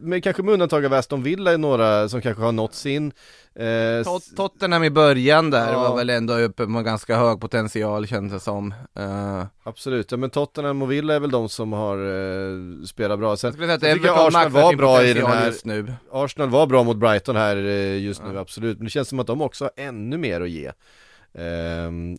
[0.00, 3.12] men kanske med undantag av Aston Villa är några som kanske har nått sin
[3.54, 5.88] eh, Tot Tottenham i början där ja.
[5.88, 9.44] var väl ändå uppe med ganska hög potential kändes det som uh.
[9.62, 13.54] Absolut, ja men Tottenham och Villa är väl de som har uh, spelat bra Sen,
[13.58, 15.92] jag, jag tycker Arsenal var bra i den här just nu.
[16.12, 19.26] Arsenal var bra mot Brighton här uh, just nu, absolut Men det känns som att
[19.26, 20.72] de också har ännu mer att ge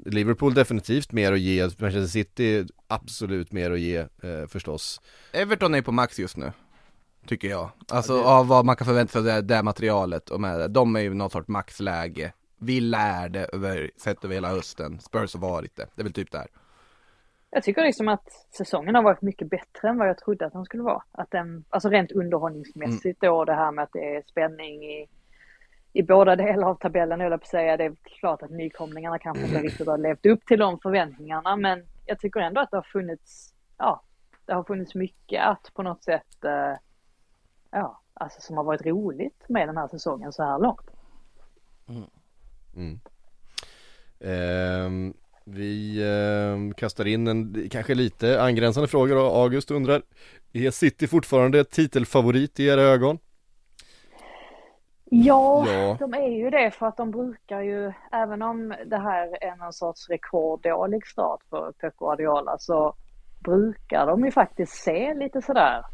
[0.06, 5.02] Liverpool definitivt mer att ge, Manchester City absolut mer att ge uh, förstås.
[5.34, 6.52] Everton är på max just nu
[7.26, 8.28] Tycker jag, alltså ja, det...
[8.28, 10.68] av vad man kan förvänta sig av det, det materialet och med det.
[10.68, 12.34] De är ju något sorts maxläge.
[12.60, 16.32] Vi lärde över, sett över hela hösten, Spurs har varit det, det är väl typ
[16.32, 16.48] där.
[17.50, 20.66] Jag tycker liksom att säsongen har varit mycket bättre än vad jag trodde att den
[20.66, 21.04] skulle vara.
[21.12, 23.34] Att den, alltså rent underhållningsmässigt mm.
[23.34, 25.08] då det här med att det är spänning i
[25.94, 27.78] i båda delar av tabellen, jag på att säga.
[27.78, 31.84] Det är klart att nykomlingarna kanske inte riktigt har levt upp till de förväntningarna, men
[32.06, 34.04] jag tycker ändå att det har funnits, ja,
[34.46, 36.78] det har funnits mycket att på något sätt, eh,
[37.72, 40.92] ja, alltså som har varit roligt med den här säsongen så här långt.
[41.88, 42.04] Mm.
[42.76, 43.00] Mm.
[44.20, 45.14] Eh,
[45.46, 49.22] vi eh, kastar in en kanske lite angränsande fråga då.
[49.22, 50.02] August undrar,
[50.54, 53.20] är City fortfarande titelfavorit i era ögon?
[55.16, 59.44] Ja, ja, de är ju det för att de brukar ju, även om det här
[59.44, 62.96] är någon sorts rekorddålig start för Pep Guardiola så
[63.44, 65.86] brukar de ju faktiskt se lite sådär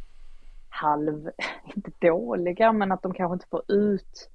[0.70, 1.30] halv,
[1.76, 4.30] inte dåliga, men att de kanske inte får ut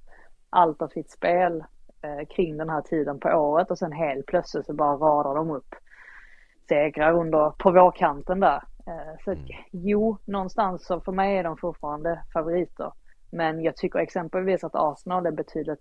[0.49, 1.63] allt av sitt spel
[2.01, 5.51] eh, kring den här tiden på året och sen helt plötsligt så bara radar de
[5.51, 5.75] upp
[6.67, 8.63] segrar under, på vårkanten där.
[8.87, 9.45] Eh, så mm.
[9.71, 12.91] jo, någonstans så för mig är de fortfarande favoriter.
[13.35, 15.79] Men jag tycker exempelvis att Arsenal är betydligt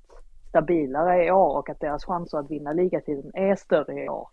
[0.49, 4.29] stabilare i år och att deras chanser att vinna ligatiteln är större i år.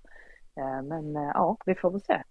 [0.58, 2.24] Eh, men eh, ja, vi får väl se.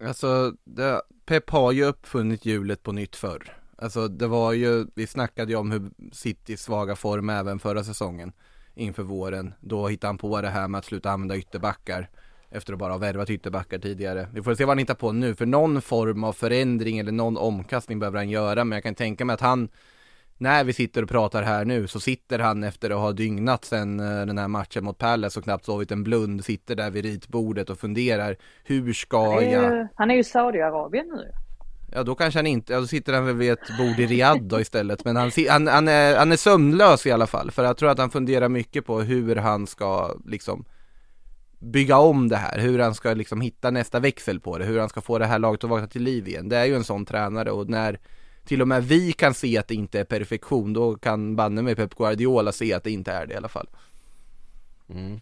[0.00, 3.56] Alltså, det, Pep har ju uppfunnit hjulet på nytt förr.
[3.78, 8.32] Alltså det var ju, vi snackade ju om hur Citys svaga form även förra säsongen
[8.74, 9.54] inför våren.
[9.60, 12.08] Då hittade han på det här med att sluta använda ytterbackar
[12.50, 14.28] efter att bara ha värvat ytterbackar tidigare.
[14.32, 17.36] Vi får se vad han hittar på nu, för någon form av förändring eller någon
[17.36, 19.68] omkastning behöver han göra, men jag kan tänka mig att han
[20.38, 24.00] när vi sitter och pratar här nu så sitter han efter att ha dygnat sen
[24.00, 27.70] eh, den här matchen mot Palace och knappt sovit en blund, sitter där vid ritbordet
[27.70, 29.76] och funderar hur ska han är jag?
[29.76, 31.32] Ju, han är ju i Saudiarabien nu.
[31.92, 34.42] Ja då kanske han inte, ja då sitter han väl vid ett bord i Riyadh
[34.42, 37.76] då istället men han, han, han, är, han är sömnlös i alla fall för jag
[37.76, 40.64] tror att han funderar mycket på hur han ska liksom
[41.58, 44.88] bygga om det här, hur han ska liksom hitta nästa växel på det, hur han
[44.88, 46.48] ska få det här laget att vakna till liv igen.
[46.48, 47.98] Det är ju en sån tränare och när
[48.46, 51.74] till och med vi kan se att det inte är perfektion, då kan banne mig
[51.74, 53.68] Pep Guardiola se att det inte är det i alla fall.
[54.90, 55.20] Mm.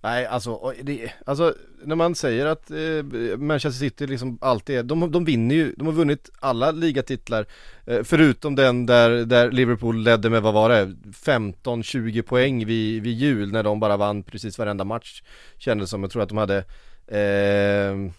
[0.00, 1.54] Nej, alltså, det, alltså
[1.84, 5.86] när man säger att eh, Manchester City liksom alltid är, de, de vinner ju, de
[5.86, 7.46] har vunnit alla ligatitlar
[7.86, 13.14] eh, förutom den där, där Liverpool ledde med, vad var det, 15-20 poäng vid, vid
[13.14, 15.22] jul när de bara vann precis varenda match
[15.58, 16.64] kändes som, jag tror att de hade
[17.06, 18.12] eh,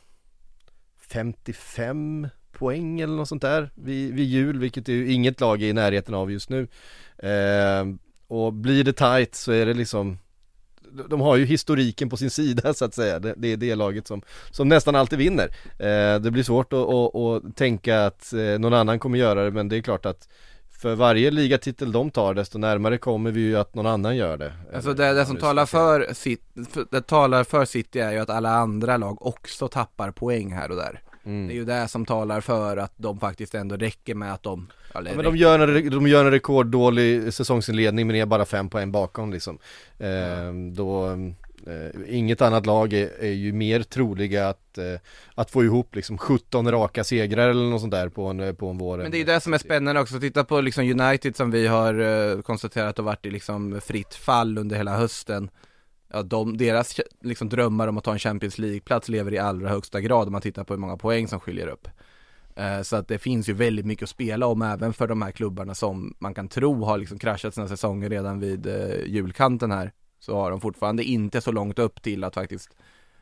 [1.08, 2.28] 55
[2.60, 5.74] poäng eller något sånt där vid, vid jul, vilket är ju inget lag är i
[5.74, 6.68] närheten av just nu.
[7.18, 7.86] Eh,
[8.28, 10.18] och blir det tight så är det liksom
[11.10, 14.08] de har ju historiken på sin sida så att säga, det, det är det laget
[14.08, 14.22] som,
[14.52, 15.50] som nästan alltid vinner.
[15.80, 19.52] Eh, det blir svårt att, att, att tänka att eh, någon annan kommer göra det
[19.52, 20.28] men det är klart att
[20.82, 24.54] för varje ligatitel de tar desto närmare kommer vi ju att någon annan gör det.
[24.74, 26.44] Alltså det, det som talar för, City,
[26.92, 30.78] det talar för City är ju att alla andra lag också tappar poäng här och
[30.78, 31.02] där.
[31.26, 31.48] Mm.
[31.48, 34.68] Det är ju det som talar för att de faktiskt ändå räcker med att de
[34.94, 38.92] ja, men de gör, en, de gör en rekorddålig säsongsinledning men är bara fem poäng
[38.92, 39.58] bakom liksom.
[39.98, 41.10] Eh, då,
[41.68, 45.00] eh, inget annat lag är, är, ju mer troliga att, eh,
[45.36, 48.78] att få ihop liksom 17 raka segrar eller något sånt där på en, på en
[48.78, 48.98] vår.
[48.98, 51.68] Men det är ju det som är spännande också, titta på liksom United som vi
[51.68, 55.50] har eh, konstaterat har varit i liksom fritt fall under hela hösten
[56.10, 60.02] ja, de, deras liksom, drömmar om att ta en Champions League-plats lever i allra högsta
[60.02, 61.88] grad om man tittar på hur många poäng som skiljer upp.
[62.56, 65.32] Eh, så att det finns ju väldigt mycket att spela om även för de här
[65.32, 69.92] klubbarna som man kan tro har liksom kraschat sina säsonger redan vid eh, julkanten här.
[70.20, 72.76] Så har de fortfarande inte så långt upp till att faktiskt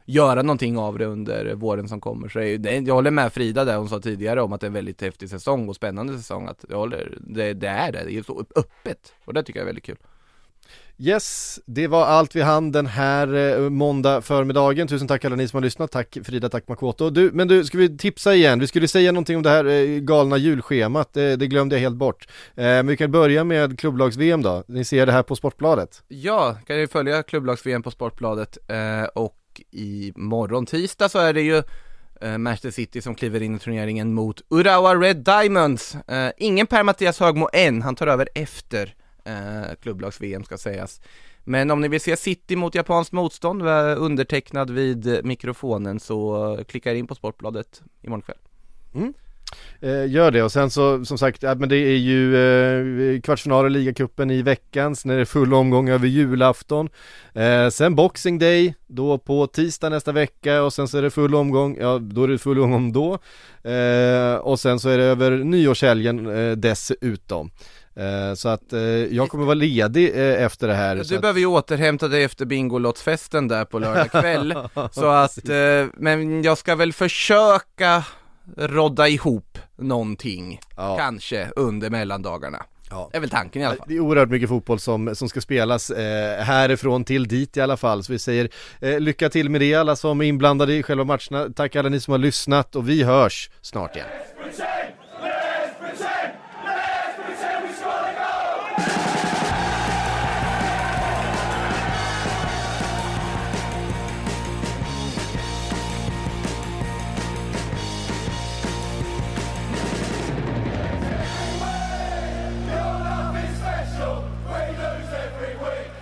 [0.06, 2.30] göra någonting av det under våren som kommer.
[2.30, 4.74] Så det, jag håller med Frida där hon sa tidigare om att det är en
[4.74, 6.48] väldigt häftig säsong och spännande säsong.
[6.48, 9.64] Att jag håller, det, det är det, det är så öppet och det tycker jag
[9.64, 9.98] är väldigt kul.
[11.00, 14.88] Yes, det var allt vi hann den här eh, måndag förmiddagen.
[14.88, 15.92] Tusen tack alla ni som har lyssnat.
[15.92, 17.10] Tack Frida, tack Makoto.
[17.10, 18.60] Du, men du, ska vi tipsa igen?
[18.60, 21.14] Vi skulle säga någonting om det här eh, galna julschemat.
[21.14, 22.28] Det, det glömde jag helt bort.
[22.56, 24.64] Eh, men vi kan börja med klubblags-VM då.
[24.68, 26.04] Ni ser det här på Sportbladet.
[26.08, 28.58] Ja, kan ni följa klubblags-VM på Sportbladet.
[28.68, 31.64] Eh, och i morgon tisdag så är det ju
[32.22, 35.96] eh, Manchester City som kliver in i turneringen mot Urawa Red Diamonds.
[35.96, 38.96] Eh, ingen Per Mattias Högmo än, han tar över efter
[39.28, 41.02] eh, klubblags-VM ska sägas.
[41.44, 46.94] Men om ni vill se City mot japanskt motstånd, eh, undertecknad vid mikrofonen, så klicka
[46.94, 48.38] in på Sportbladet imorgon kväll.
[48.96, 49.14] Mm.
[49.80, 53.70] Eh, gör det och sen så som sagt, ja, men det är ju eh, kvartsfinaler
[53.70, 56.90] i ligacupen i veckan, sen är det full omgång över julafton.
[57.34, 61.36] Eh, sen Boxing Day, då på tisdag nästa vecka och sen så är det full
[61.36, 63.20] omgång, ja då är det full omgång då.
[63.72, 67.52] Eh, och sen så är det över nyårshelgen eh, dessutom.
[67.98, 70.96] Eh, så att eh, jag kommer vara ledig eh, efter det här.
[70.96, 74.56] Du så behöver ju återhämta dig efter Bingolottsfesten där på lördag kväll.
[74.92, 75.40] så att,
[75.94, 78.04] men jag ska väl försöka
[78.58, 80.98] rodda ihop någonting, ja.
[80.98, 82.66] kanske under mellandagarna.
[82.90, 83.10] Ja.
[83.12, 83.86] Det är väl tanken i alla fall.
[83.88, 87.78] Det är oerhört mycket fotboll som, som ska spelas eh, härifrån till dit i alla
[87.78, 88.04] fall.
[88.04, 88.50] Så vi säger
[88.82, 91.50] eh, lycka till med det alla som är inblandade i själva matcherna.
[91.56, 94.08] Tack alla ni som har lyssnat och vi hörs snart igen.